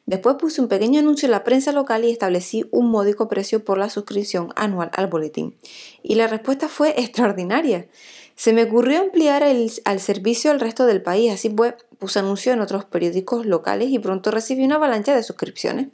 Después 0.07 0.37
puse 0.37 0.61
un 0.61 0.69
pequeño 0.69 1.01
anuncio 1.01 1.27
en 1.27 1.33
la 1.33 1.45
prensa 1.45 1.73
local 1.73 2.05
y 2.05 2.11
establecí 2.11 2.67
un 2.71 2.91
módico 2.91 3.29
precio 3.29 3.65
por 3.65 3.79
la 3.79 3.89
suscripción 3.89 4.53
anual 4.55 4.91
al 4.93 5.07
boletín. 5.07 5.57
Y 6.03 6.17
la 6.17 6.27
respuesta 6.27 6.69
fue 6.69 6.91
extraordinaria. 7.01 7.89
Se 8.37 8.53
me 8.53 8.65
ocurrió 8.65 9.01
ampliar 9.01 9.43
el, 9.43 9.71
al 9.85 10.01
servicio 10.01 10.51
al 10.51 10.61
resto 10.61 10.87
del 10.87 11.03
país, 11.03 11.33
así 11.33 11.49
pues 11.49 11.75
puse 11.99 12.19
anuncio 12.19 12.53
en 12.53 12.61
otros 12.61 12.85
periódicos 12.85 13.47
locales 13.47 13.91
y 13.91 13.99
pronto 13.99 14.31
recibí 14.31 14.65
una 14.65 14.75
avalancha 14.75 15.15
de 15.15 15.23
suscripciones. 15.23 15.89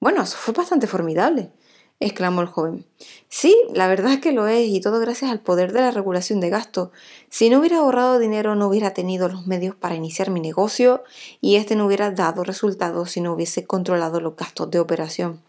Bueno, 0.00 0.22
eso 0.22 0.36
fue 0.36 0.54
bastante 0.54 0.86
formidable 0.86 1.50
exclamó 2.00 2.40
el 2.42 2.46
joven. 2.46 2.84
Sí, 3.28 3.56
la 3.72 3.88
verdad 3.88 4.12
es 4.12 4.20
que 4.20 4.32
lo 4.32 4.46
es, 4.46 4.68
y 4.68 4.80
todo 4.80 5.00
gracias 5.00 5.30
al 5.30 5.40
poder 5.40 5.72
de 5.72 5.80
la 5.80 5.90
regulación 5.90 6.40
de 6.40 6.50
gasto. 6.50 6.92
Si 7.28 7.50
no 7.50 7.58
hubiera 7.58 7.78
ahorrado 7.78 8.18
dinero, 8.18 8.54
no 8.54 8.68
hubiera 8.68 8.94
tenido 8.94 9.28
los 9.28 9.46
medios 9.46 9.74
para 9.74 9.94
iniciar 9.94 10.30
mi 10.30 10.40
negocio, 10.40 11.02
y 11.40 11.56
este 11.56 11.76
no 11.76 11.86
hubiera 11.86 12.10
dado 12.10 12.44
resultados 12.44 13.10
si 13.10 13.20
no 13.20 13.32
hubiese 13.32 13.66
controlado 13.66 14.20
los 14.20 14.36
gastos 14.36 14.70
de 14.70 14.78
operación. 14.78 15.42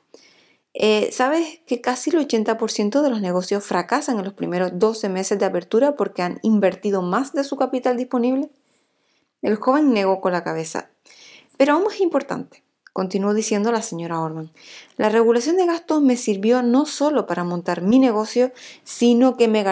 Eh, 0.74 1.10
¿Sabes 1.12 1.60
que 1.66 1.82
casi 1.82 2.10
el 2.12 2.28
80% 2.28 3.02
de 3.02 3.10
los 3.10 3.22
negocios 3.22 3.64
fracasan 3.64 4.18
en 4.20 4.26
los 4.26 4.34
primeros 4.34 4.72
12 4.74 5.10
meses 5.10 5.40
de 5.40 5.46
apertura 5.46 5.96
porque 5.96 6.22
han 6.22 6.40
invertido 6.42 7.02
más 7.02 7.34
de 7.34 7.44
su 7.44 7.58
capital 7.58 7.98
disponible? 7.98 8.50
El 9.42 9.56
joven 9.56 9.94
negó 9.94 10.22
con 10.22 10.32
la 10.32 10.44
cabeza. 10.44 10.90
Pero 11.58 11.74
aún 11.74 11.84
más 11.84 12.00
importante, 12.00 12.64
continuó 12.94 13.34
diciendo 13.34 13.72
la 13.72 13.82
señora 13.82 14.20
Orman. 14.20 14.52
La 14.98 15.10
regulación 15.10 15.58
de 15.58 15.66
gastos 15.66 16.02
me 16.02 16.18
sirvió 16.18 16.62
no 16.64 16.86
solo 16.86 17.28
para 17.28 17.44
montar 17.44 17.82
mi 17.82 18.00
negocio, 18.00 18.52
sino 18.84 19.38
que 19.38 19.48
me, 19.48 19.64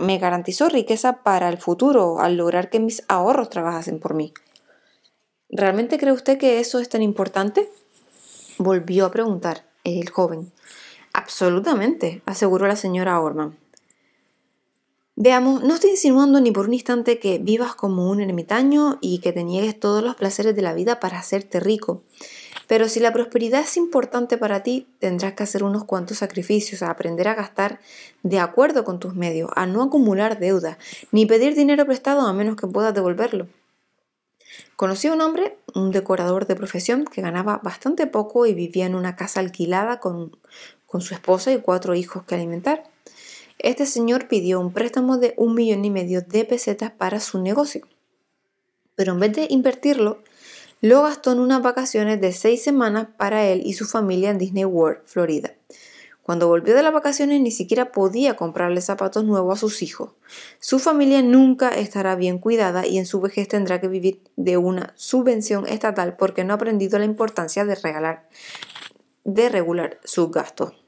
me 0.00 0.18
garantizó 0.18 0.68
riqueza 0.68 1.22
para 1.22 1.48
el 1.48 1.58
futuro 1.58 2.20
al 2.20 2.36
lograr 2.36 2.70
que 2.70 2.80
mis 2.80 3.02
ahorros 3.08 3.50
trabajasen 3.50 4.00
por 4.00 4.14
mí. 4.14 4.32
¿Realmente 5.48 5.98
cree 5.98 6.12
usted 6.12 6.38
que 6.38 6.60
eso 6.60 6.80
es 6.80 6.88
tan 6.88 7.02
importante? 7.02 7.70
Volvió 8.58 9.06
a 9.06 9.10
preguntar 9.10 9.64
el 9.84 10.10
joven. 10.10 10.52
Absolutamente, 11.12 12.22
aseguró 12.26 12.66
la 12.66 12.76
señora 12.76 13.20
Orman. 13.20 13.56
Veamos, 15.18 15.64
no 15.64 15.74
estoy 15.74 15.92
insinuando 15.92 16.40
ni 16.40 16.50
por 16.50 16.66
un 16.66 16.74
instante 16.74 17.18
que 17.18 17.38
vivas 17.38 17.74
como 17.74 18.10
un 18.10 18.20
ermitaño 18.20 18.98
y 19.00 19.20
que 19.20 19.32
te 19.32 19.44
niegues 19.44 19.80
todos 19.80 20.04
los 20.04 20.14
placeres 20.14 20.54
de 20.54 20.60
la 20.60 20.74
vida 20.74 21.00
para 21.00 21.18
hacerte 21.18 21.58
rico. 21.58 22.02
Pero 22.66 22.86
si 22.90 23.00
la 23.00 23.14
prosperidad 23.14 23.62
es 23.62 23.78
importante 23.78 24.36
para 24.36 24.62
ti, 24.62 24.86
tendrás 24.98 25.32
que 25.32 25.42
hacer 25.42 25.64
unos 25.64 25.84
cuantos 25.84 26.18
sacrificios, 26.18 26.82
a 26.82 26.90
aprender 26.90 27.28
a 27.28 27.34
gastar 27.34 27.80
de 28.24 28.40
acuerdo 28.40 28.84
con 28.84 29.00
tus 29.00 29.14
medios, 29.14 29.48
a 29.56 29.64
no 29.64 29.82
acumular 29.82 30.38
deuda, 30.38 30.76
ni 31.12 31.24
pedir 31.24 31.54
dinero 31.54 31.86
prestado 31.86 32.20
a 32.20 32.32
menos 32.34 32.56
que 32.56 32.66
puedas 32.66 32.92
devolverlo. 32.92 33.48
Conocí 34.76 35.08
a 35.08 35.14
un 35.14 35.22
hombre, 35.22 35.56
un 35.74 35.92
decorador 35.92 36.46
de 36.46 36.56
profesión, 36.56 37.06
que 37.06 37.22
ganaba 37.22 37.60
bastante 37.62 38.06
poco 38.06 38.44
y 38.44 38.52
vivía 38.52 38.84
en 38.84 38.94
una 38.94 39.16
casa 39.16 39.40
alquilada 39.40 39.98
con, 39.98 40.36
con 40.84 41.00
su 41.00 41.14
esposa 41.14 41.52
y 41.52 41.60
cuatro 41.62 41.94
hijos 41.94 42.24
que 42.24 42.34
alimentar. 42.34 42.84
Este 43.58 43.86
señor 43.86 44.28
pidió 44.28 44.60
un 44.60 44.72
préstamo 44.72 45.18
de 45.18 45.34
un 45.36 45.54
millón 45.54 45.84
y 45.84 45.90
medio 45.90 46.22
de 46.22 46.44
pesetas 46.44 46.90
para 46.90 47.20
su 47.20 47.40
negocio. 47.40 47.86
Pero 48.94 49.12
en 49.12 49.20
vez 49.20 49.32
de 49.32 49.46
invertirlo, 49.50 50.22
lo 50.80 51.02
gastó 51.02 51.32
en 51.32 51.40
unas 51.40 51.62
vacaciones 51.62 52.20
de 52.20 52.32
seis 52.32 52.62
semanas 52.62 53.08
para 53.16 53.46
él 53.46 53.62
y 53.64 53.72
su 53.72 53.86
familia 53.86 54.30
en 54.30 54.38
Disney 54.38 54.64
World, 54.64 55.00
Florida. 55.04 55.54
Cuando 56.22 56.48
volvió 56.48 56.74
de 56.74 56.82
las 56.82 56.92
vacaciones 56.92 57.40
ni 57.40 57.52
siquiera 57.52 57.92
podía 57.92 58.34
comprarle 58.34 58.80
zapatos 58.80 59.24
nuevos 59.24 59.56
a 59.56 59.60
sus 59.60 59.80
hijos. 59.82 60.10
Su 60.58 60.80
familia 60.80 61.22
nunca 61.22 61.68
estará 61.68 62.16
bien 62.16 62.38
cuidada 62.38 62.84
y 62.86 62.98
en 62.98 63.06
su 63.06 63.20
vejez 63.20 63.46
tendrá 63.46 63.80
que 63.80 63.86
vivir 63.86 64.22
de 64.34 64.56
una 64.56 64.92
subvención 64.96 65.68
estatal 65.68 66.16
porque 66.16 66.42
no 66.42 66.52
ha 66.52 66.56
aprendido 66.56 66.98
la 66.98 67.04
importancia 67.04 67.64
de 67.64 67.76
regalar 67.76 68.28
de 69.26 69.48
regular 69.48 69.98
sus 70.04 70.30
gastos. 70.30 70.85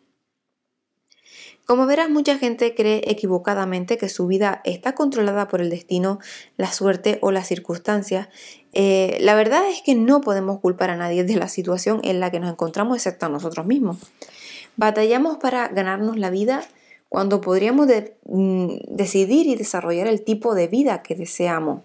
Como 1.68 1.85
verás, 1.85 2.09
mucha 2.09 2.38
gente 2.38 2.74
cree 2.74 3.02
equivocadamente 3.09 3.98
que 3.98 4.09
su 4.09 4.26
vida 4.26 4.62
está 4.64 4.94
controlada 4.94 5.48
por 5.48 5.61
el 5.61 5.68
destino, 5.68 6.18
la 6.57 6.72
suerte 6.72 7.18
o 7.20 7.31
las 7.31 7.46
circunstancias. 7.46 8.31
Eh, 8.72 9.18
la 9.20 9.35
verdad 9.35 9.68
es 9.68 9.83
que 9.83 9.94
no 9.94 10.22
podemos 10.22 10.61
culpar 10.61 10.88
a 10.88 10.96
nadie 10.96 11.24
de 11.24 11.37
la 11.37 11.46
situación 11.46 12.00
en 12.04 12.20
la 12.20 12.31
que 12.31 12.40
nos 12.40 12.50
encontramos 12.50 12.96
excepto 12.96 13.26
a 13.26 13.28
nosotros 13.28 13.66
mismos. 13.66 13.98
Batallamos 14.76 15.37
para 15.37 15.68
ganarnos 15.68 16.16
la 16.16 16.31
vida 16.31 16.62
cuando 17.11 17.42
podríamos 17.42 17.87
mm, 18.24 18.76
decidir 18.88 19.46
y 19.46 19.54
desarrollar 19.54 20.07
el 20.07 20.24
tipo 20.24 20.54
de 20.54 20.68
vida 20.68 21.02
que 21.02 21.16
deseamos. 21.16 21.83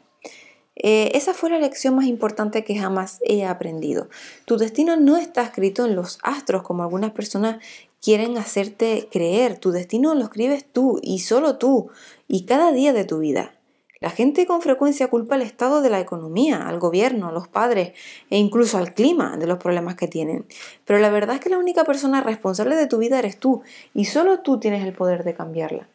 Eh, 0.75 1.11
esa 1.13 1.33
fue 1.33 1.49
la 1.49 1.59
lección 1.59 1.95
más 1.95 2.05
importante 2.05 2.63
que 2.63 2.77
jamás 2.79 3.19
he 3.25 3.45
aprendido. 3.45 4.07
Tu 4.45 4.55
destino 4.55 4.95
no 4.95 5.17
está 5.17 5.43
escrito 5.43 5.85
en 5.85 5.95
los 5.97 6.19
astros 6.23 6.63
como 6.63 6.83
algunas 6.83 7.11
personas 7.11 7.57
quieren 8.03 8.37
hacerte 8.37 9.07
creer. 9.09 9.57
Tu 9.57 9.71
destino 9.71 10.13
lo 10.13 10.23
escribes 10.23 10.65
tú 10.65 10.99
y 11.01 11.19
solo 11.19 11.57
tú 11.57 11.89
y 12.27 12.45
cada 12.45 12.73
día 12.73 12.91
de 12.91 13.05
tu 13.05 13.19
vida. 13.19 13.55
La 14.01 14.09
gente 14.09 14.45
con 14.45 14.61
frecuencia 14.61 15.07
culpa 15.07 15.35
al 15.35 15.41
estado 15.41 15.81
de 15.81 15.89
la 15.89 16.01
economía, 16.01 16.67
al 16.67 16.77
gobierno, 16.77 17.29
a 17.29 17.31
los 17.31 17.47
padres 17.47 17.93
e 18.29 18.37
incluso 18.37 18.77
al 18.77 18.93
clima 18.93 19.37
de 19.37 19.47
los 19.47 19.57
problemas 19.57 19.95
que 19.95 20.09
tienen. 20.09 20.45
Pero 20.83 20.99
la 20.99 21.09
verdad 21.09 21.35
es 21.35 21.41
que 21.41 21.49
la 21.49 21.57
única 21.57 21.85
persona 21.85 22.21
responsable 22.21 22.75
de 22.75 22.87
tu 22.87 22.97
vida 22.97 23.17
eres 23.17 23.37
tú 23.37 23.61
y 23.93 24.03
solo 24.03 24.41
tú 24.41 24.59
tienes 24.59 24.85
el 24.85 24.91
poder 24.91 25.23
de 25.23 25.33
cambiarla. 25.33 25.87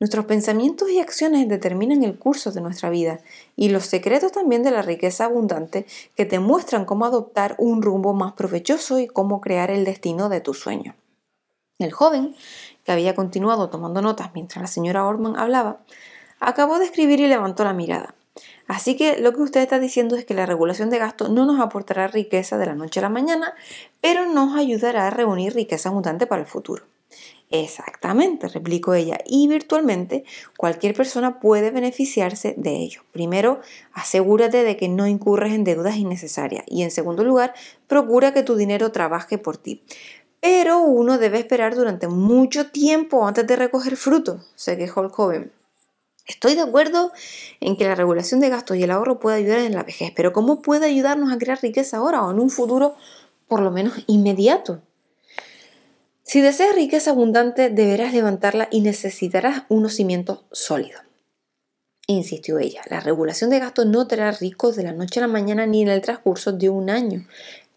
Nuestros 0.00 0.24
pensamientos 0.24 0.90
y 0.90 0.98
acciones 0.98 1.48
determinan 1.48 2.02
el 2.02 2.18
curso 2.18 2.50
de 2.50 2.60
nuestra 2.60 2.90
vida 2.90 3.20
y 3.54 3.68
los 3.68 3.86
secretos 3.86 4.32
también 4.32 4.64
de 4.64 4.72
la 4.72 4.82
riqueza 4.82 5.26
abundante 5.26 5.86
que 6.16 6.24
te 6.24 6.40
muestran 6.40 6.84
cómo 6.84 7.04
adoptar 7.04 7.54
un 7.58 7.82
rumbo 7.82 8.12
más 8.12 8.32
provechoso 8.32 8.98
y 8.98 9.06
cómo 9.06 9.40
crear 9.40 9.70
el 9.70 9.84
destino 9.84 10.28
de 10.28 10.40
tu 10.40 10.54
sueño. 10.54 10.96
El 11.78 11.92
joven, 11.92 12.34
que 12.84 12.92
había 12.92 13.14
continuado 13.14 13.70
tomando 13.70 14.02
notas 14.02 14.30
mientras 14.34 14.60
la 14.60 14.66
señora 14.66 15.06
Orman 15.06 15.36
hablaba, 15.36 15.80
Acabó 16.40 16.78
de 16.78 16.84
escribir 16.84 17.20
y 17.20 17.26
levantó 17.26 17.64
la 17.64 17.72
mirada. 17.72 18.14
Así 18.68 18.96
que 18.96 19.18
lo 19.18 19.32
que 19.32 19.42
usted 19.42 19.60
está 19.60 19.80
diciendo 19.80 20.14
es 20.14 20.24
que 20.24 20.34
la 20.34 20.46
regulación 20.46 20.90
de 20.90 20.98
gastos 20.98 21.30
no 21.30 21.46
nos 21.46 21.60
aportará 21.60 22.06
riqueza 22.06 22.58
de 22.58 22.66
la 22.66 22.74
noche 22.74 23.00
a 23.00 23.02
la 23.02 23.08
mañana, 23.08 23.54
pero 24.00 24.26
nos 24.26 24.56
ayudará 24.56 25.08
a 25.08 25.10
reunir 25.10 25.54
riqueza 25.54 25.88
abundante 25.88 26.26
para 26.26 26.42
el 26.42 26.46
futuro. 26.46 26.84
Exactamente, 27.50 28.46
replicó 28.48 28.92
ella, 28.92 29.18
y 29.24 29.48
virtualmente 29.48 30.24
cualquier 30.58 30.94
persona 30.94 31.40
puede 31.40 31.70
beneficiarse 31.70 32.54
de 32.58 32.76
ello. 32.76 33.00
Primero, 33.10 33.60
asegúrate 33.94 34.64
de 34.64 34.76
que 34.76 34.88
no 34.88 35.06
incurres 35.06 35.54
en 35.54 35.64
deudas 35.64 35.96
innecesarias 35.96 36.64
y 36.66 36.82
en 36.82 36.90
segundo 36.90 37.24
lugar, 37.24 37.54
procura 37.86 38.34
que 38.34 38.42
tu 38.42 38.54
dinero 38.54 38.92
trabaje 38.92 39.38
por 39.38 39.56
ti. 39.56 39.82
Pero 40.40 40.80
uno 40.80 41.18
debe 41.18 41.38
esperar 41.38 41.74
durante 41.74 42.08
mucho 42.08 42.70
tiempo 42.70 43.26
antes 43.26 43.46
de 43.46 43.56
recoger 43.56 43.96
fruto, 43.96 44.44
se 44.54 44.76
quejó 44.76 45.02
el 45.02 45.08
joven. 45.08 45.52
Estoy 46.26 46.54
de 46.54 46.60
acuerdo 46.60 47.10
en 47.60 47.76
que 47.76 47.84
la 47.86 47.94
regulación 47.94 48.40
de 48.40 48.50
gastos 48.50 48.76
y 48.76 48.82
el 48.82 48.90
ahorro 48.90 49.18
puede 49.18 49.38
ayudar 49.38 49.60
en 49.60 49.74
la 49.74 49.82
vejez, 49.82 50.12
pero 50.14 50.32
¿cómo 50.32 50.60
puede 50.60 50.86
ayudarnos 50.86 51.32
a 51.32 51.38
crear 51.38 51.58
riqueza 51.60 51.96
ahora 51.96 52.22
o 52.22 52.30
en 52.30 52.38
un 52.38 52.50
futuro 52.50 52.96
por 53.48 53.60
lo 53.60 53.70
menos 53.70 53.94
inmediato? 54.06 54.82
Si 56.22 56.42
deseas 56.42 56.74
riqueza 56.74 57.12
abundante, 57.12 57.70
deberás 57.70 58.12
levantarla 58.12 58.68
y 58.70 58.82
necesitarás 58.82 59.62
unos 59.70 59.94
cimientos 59.94 60.44
sólidos. 60.52 61.00
Insistió 62.06 62.58
ella, 62.58 62.82
la 62.90 63.00
regulación 63.00 63.48
de 63.48 63.60
gastos 63.60 63.86
no 63.86 64.06
te 64.06 64.16
hará 64.16 64.32
rico 64.32 64.72
de 64.72 64.82
la 64.82 64.92
noche 64.92 65.20
a 65.20 65.22
la 65.22 65.32
mañana 65.32 65.64
ni 65.64 65.80
en 65.80 65.88
el 65.88 66.02
transcurso 66.02 66.52
de 66.52 66.68
un 66.68 66.90
año 66.90 67.26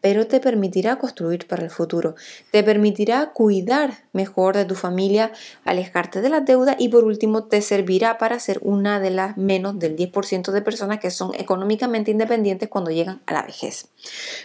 pero 0.02 0.28
te 0.28 0.40
permitirá 0.40 0.98
construir 0.98 1.48
para 1.48 1.64
el 1.64 1.70
futuro, 1.70 2.16
te 2.52 2.64
permitirá 2.64 3.32
cuidar 3.34 4.04
mejor 4.12 4.56
de 4.56 4.66
tu 4.66 4.76
familia, 4.76 5.32
alejarte 5.64 6.22
de 6.22 6.30
la 6.30 6.42
deuda 6.42 6.76
y 6.78 6.90
por 6.90 7.06
último 7.06 7.46
te 7.46 7.62
servirá 7.62 8.18
para 8.18 8.40
ser 8.40 8.60
una 8.64 9.00
de 9.00 9.12
las 9.12 9.38
menos 9.38 9.80
del 9.80 9.96
10% 9.96 10.52
de 10.52 10.62
personas 10.62 11.00
que 11.00 11.12
son 11.12 11.34
económicamente 11.36 12.12
independientes 12.12 12.68
cuando 12.68 12.92
llegan 12.92 13.22
a 13.28 13.34
la 13.34 13.44
vejez. 13.44 13.88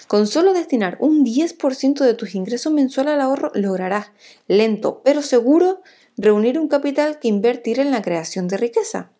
Con 0.06 0.26
solo 0.26 0.52
destinar 0.52 0.96
un 1.00 1.24
10% 1.24 2.04
de 2.04 2.14
tus 2.14 2.34
ingresos 2.34 2.72
mensuales 2.72 3.14
al 3.14 3.22
ahorro 3.22 3.50
lograrás, 3.54 4.12
lento 4.46 5.00
pero 5.04 5.22
seguro, 5.22 5.82
reunir 6.16 6.58
un 6.58 6.68
capital 6.68 7.18
que 7.18 7.28
invertir 7.28 7.80
en 7.80 7.90
la 7.90 8.02
creación 8.02 8.48
de 8.48 8.56
riqueza. 8.56 9.10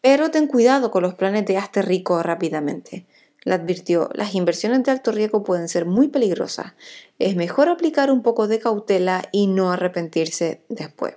Pero 0.00 0.30
ten 0.30 0.46
cuidado 0.46 0.90
con 0.92 1.02
los 1.02 1.14
planes 1.14 1.44
de 1.46 1.58
hazte 1.58 1.82
rico 1.82 2.22
rápidamente. 2.22 3.06
Le 3.44 3.54
advirtió, 3.54 4.10
las 4.14 4.34
inversiones 4.34 4.82
de 4.82 4.90
alto 4.90 5.12
riesgo 5.12 5.44
pueden 5.44 5.68
ser 5.68 5.86
muy 5.86 6.08
peligrosas. 6.08 6.74
Es 7.18 7.36
mejor 7.36 7.68
aplicar 7.68 8.10
un 8.10 8.22
poco 8.22 8.48
de 8.48 8.58
cautela 8.58 9.28
y 9.32 9.46
no 9.46 9.70
arrepentirse 9.70 10.62
después. 10.68 11.14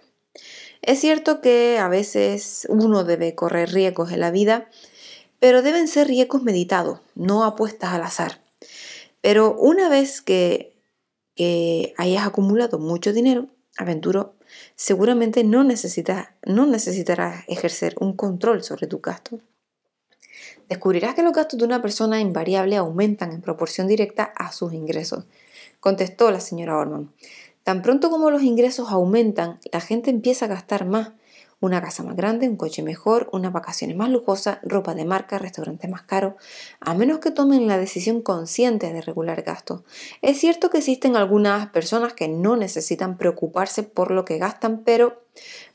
Es 0.82 1.00
cierto 1.00 1.42
que 1.42 1.78
a 1.80 1.88
veces 1.88 2.66
uno 2.70 3.04
debe 3.04 3.36
correr 3.36 3.72
riesgos 3.72 4.12
en 4.12 4.20
la 4.20 4.32
vida, 4.32 4.70
pero 5.40 5.62
deben 5.62 5.88
ser 5.88 6.08
riesgos 6.08 6.44
meditados, 6.44 7.00
no 7.16 7.44
apuestas 7.44 7.94
al 7.94 8.04
azar. 8.04 8.42
Pero 9.22 9.56
una 9.56 9.90
vez 9.90 10.22
que, 10.22 10.70
hayas 11.98 12.28
acumulado 12.28 12.78
mucho 12.78 13.14
dinero, 13.14 13.48
aventuro, 13.78 14.36
seguramente 14.76 15.44
no, 15.44 15.64
necesitas, 15.64 16.30
no 16.46 16.68
necesitarás 16.68 17.46
ejercer 17.48 17.96
un 18.00 18.16
control 18.16 18.64
sobre 18.64 18.86
tu 18.86 19.00
gasto 19.00 19.40
descubrirás 20.72 21.16
que 21.16 21.22
los 21.22 21.34
gastos 21.34 21.60
de 21.60 21.66
una 21.66 21.82
persona 21.82 22.22
invariable 22.22 22.78
aumentan 22.78 23.34
en 23.34 23.42
proporción 23.42 23.88
directa 23.88 24.24
a 24.24 24.54
sus 24.54 24.72
ingresos, 24.72 25.26
contestó 25.82 26.32
la 26.32 26.40
señora 26.40 26.78
Orman. 26.78 27.12
Tan 27.64 27.82
pronto 27.82 28.10
como 28.10 28.32
los 28.32 28.42
ingresos 28.42 28.90
aumentan, 28.90 29.60
la 29.70 29.82
gente 29.82 30.10
empieza 30.10 30.46
a 30.46 30.48
gastar 30.48 30.86
más 30.86 31.12
una 31.60 31.82
casa 31.82 32.04
más 32.04 32.16
grande, 32.16 32.48
un 32.48 32.56
coche 32.56 32.84
mejor, 32.84 33.28
unas 33.34 33.52
vacaciones 33.52 33.98
más 33.98 34.10
lujosas, 34.10 34.60
ropa 34.64 34.96
de 34.96 35.04
marca, 35.04 35.40
restaurantes 35.40 35.92
más 35.92 36.04
caros, 36.04 36.36
a 36.80 36.94
menos 36.94 37.20
que 37.20 37.32
tomen 37.32 37.68
la 37.68 37.78
decisión 37.78 38.22
consciente 38.22 38.94
de 38.94 39.02
regular 39.02 39.42
gastos. 39.42 39.82
Es 40.22 40.40
cierto 40.40 40.70
que 40.70 40.78
existen 40.78 41.18
algunas 41.18 41.68
personas 41.68 42.14
que 42.14 42.30
no 42.30 42.56
necesitan 42.56 43.18
preocuparse 43.18 43.84
por 43.84 44.10
lo 44.10 44.24
que 44.24 44.38
gastan, 44.38 44.84
pero 44.86 45.22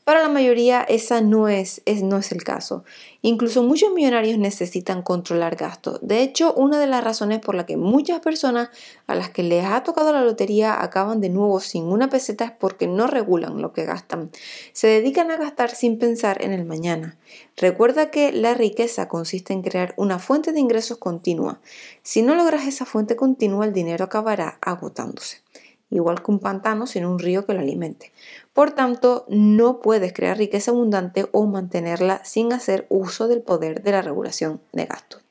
para 0.07 0.21
la 0.21 0.29
mayoría 0.29 0.83
esa 0.83 1.19
no 1.19 1.49
es, 1.49 1.81
no 2.01 2.15
es 2.15 2.31
el 2.31 2.41
caso. 2.45 2.85
Incluso 3.21 3.61
muchos 3.61 3.91
millonarios 3.91 4.37
necesitan 4.37 5.01
controlar 5.01 5.57
gastos. 5.57 5.99
De 6.01 6.21
hecho, 6.21 6.53
una 6.53 6.79
de 6.79 6.87
las 6.87 7.03
razones 7.03 7.39
por 7.39 7.55
la 7.55 7.65
que 7.65 7.75
muchas 7.75 8.21
personas 8.21 8.69
a 9.05 9.15
las 9.15 9.31
que 9.31 9.43
les 9.43 9.65
ha 9.65 9.83
tocado 9.83 10.13
la 10.13 10.23
lotería 10.23 10.81
acaban 10.81 11.19
de 11.19 11.27
nuevo 11.27 11.59
sin 11.59 11.83
una 11.83 12.09
peseta 12.09 12.45
es 12.45 12.51
porque 12.51 12.87
no 12.87 13.07
regulan 13.07 13.61
lo 13.61 13.73
que 13.73 13.83
gastan. 13.83 14.31
Se 14.71 14.87
dedican 14.87 15.29
a 15.29 15.35
gastar 15.35 15.71
sin 15.71 15.99
pensar 15.99 16.41
en 16.41 16.53
el 16.53 16.63
mañana. 16.63 17.17
Recuerda 17.57 18.09
que 18.09 18.31
la 18.31 18.53
riqueza 18.53 19.09
consiste 19.09 19.51
en 19.51 19.61
crear 19.61 19.93
una 19.97 20.19
fuente 20.19 20.53
de 20.53 20.61
ingresos 20.61 20.99
continua. 20.99 21.59
Si 22.01 22.21
no 22.21 22.33
logras 22.33 22.65
esa 22.65 22.85
fuente 22.85 23.17
continua, 23.17 23.65
el 23.65 23.73
dinero 23.73 24.05
acabará 24.05 24.57
agotándose 24.61 25.41
igual 25.89 26.21
que 26.21 26.31
un 26.31 26.39
pantano 26.39 26.87
sin 26.87 27.05
un 27.05 27.19
río 27.19 27.45
que 27.45 27.53
lo 27.53 27.59
alimente. 27.59 28.11
Por 28.53 28.71
tanto, 28.71 29.25
no 29.29 29.79
puedes 29.79 30.13
crear 30.13 30.37
riqueza 30.37 30.71
abundante 30.71 31.27
o 31.31 31.45
mantenerla 31.45 32.23
sin 32.25 32.53
hacer 32.53 32.85
uso 32.89 33.27
del 33.27 33.41
poder 33.41 33.83
de 33.83 33.91
la 33.91 34.01
regulación 34.01 34.61
de 34.73 34.85
gastos. 34.85 35.21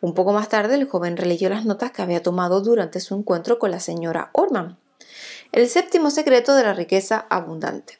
Un 0.00 0.14
poco 0.14 0.32
más 0.32 0.48
tarde, 0.48 0.74
el 0.74 0.88
joven 0.88 1.16
releyó 1.16 1.48
las 1.48 1.64
notas 1.64 1.90
que 1.90 2.02
había 2.02 2.22
tomado 2.22 2.60
durante 2.60 3.00
su 3.00 3.14
encuentro 3.14 3.58
con 3.58 3.70
la 3.70 3.80
señora 3.80 4.30
Orman. 4.32 4.78
El 5.52 5.68
séptimo 5.68 6.10
secreto 6.10 6.54
de 6.54 6.64
la 6.64 6.74
riqueza 6.74 7.26
abundante. 7.30 7.98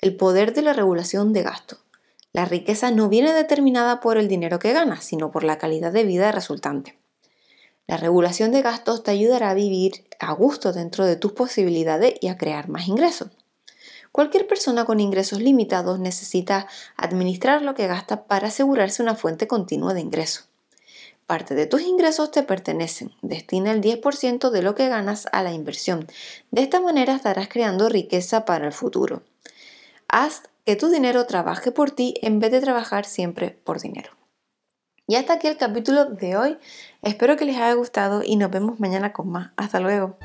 El 0.00 0.16
poder 0.16 0.54
de 0.54 0.62
la 0.62 0.72
regulación 0.72 1.32
de 1.32 1.42
gastos. 1.42 1.80
La 2.32 2.44
riqueza 2.44 2.90
no 2.90 3.08
viene 3.08 3.32
determinada 3.32 4.00
por 4.00 4.16
el 4.16 4.28
dinero 4.28 4.58
que 4.58 4.72
ganas, 4.72 5.04
sino 5.04 5.30
por 5.30 5.44
la 5.44 5.58
calidad 5.58 5.92
de 5.92 6.04
vida 6.04 6.32
resultante. 6.32 7.01
La 7.86 7.96
regulación 7.96 8.52
de 8.52 8.62
gastos 8.62 9.02
te 9.02 9.10
ayudará 9.10 9.50
a 9.50 9.54
vivir 9.54 10.04
a 10.18 10.32
gusto 10.32 10.72
dentro 10.72 11.04
de 11.04 11.16
tus 11.16 11.32
posibilidades 11.32 12.14
y 12.20 12.28
a 12.28 12.38
crear 12.38 12.68
más 12.68 12.88
ingresos. 12.88 13.30
Cualquier 14.12 14.46
persona 14.46 14.84
con 14.84 15.00
ingresos 15.00 15.40
limitados 15.40 15.98
necesita 15.98 16.68
administrar 16.96 17.62
lo 17.62 17.74
que 17.74 17.86
gasta 17.86 18.24
para 18.24 18.48
asegurarse 18.48 19.02
una 19.02 19.14
fuente 19.14 19.46
continua 19.46 19.94
de 19.94 20.00
ingresos. 20.00 20.48
Parte 21.26 21.54
de 21.54 21.66
tus 21.66 21.80
ingresos 21.82 22.30
te 22.30 22.42
pertenecen. 22.42 23.12
Destina 23.22 23.72
el 23.72 23.80
10% 23.80 24.50
de 24.50 24.62
lo 24.62 24.74
que 24.74 24.88
ganas 24.88 25.28
a 25.32 25.42
la 25.42 25.52
inversión. 25.52 26.06
De 26.50 26.62
esta 26.62 26.78
manera 26.78 27.14
estarás 27.14 27.48
creando 27.48 27.88
riqueza 27.88 28.44
para 28.44 28.66
el 28.66 28.72
futuro. 28.72 29.22
Haz 30.08 30.42
que 30.66 30.76
tu 30.76 30.90
dinero 30.90 31.26
trabaje 31.26 31.72
por 31.72 31.90
ti 31.90 32.14
en 32.20 32.38
vez 32.38 32.50
de 32.52 32.60
trabajar 32.60 33.06
siempre 33.06 33.58
por 33.64 33.80
dinero. 33.80 34.10
Y 35.06 35.16
hasta 35.16 35.34
aquí 35.34 35.48
el 35.48 35.56
capítulo 35.56 36.06
de 36.06 36.36
hoy. 36.36 36.58
Espero 37.02 37.36
que 37.36 37.44
les 37.44 37.56
haya 37.56 37.74
gustado 37.74 38.22
y 38.24 38.36
nos 38.36 38.50
vemos 38.50 38.78
mañana 38.80 39.12
con 39.12 39.30
más. 39.30 39.50
Hasta 39.56 39.80
luego. 39.80 40.16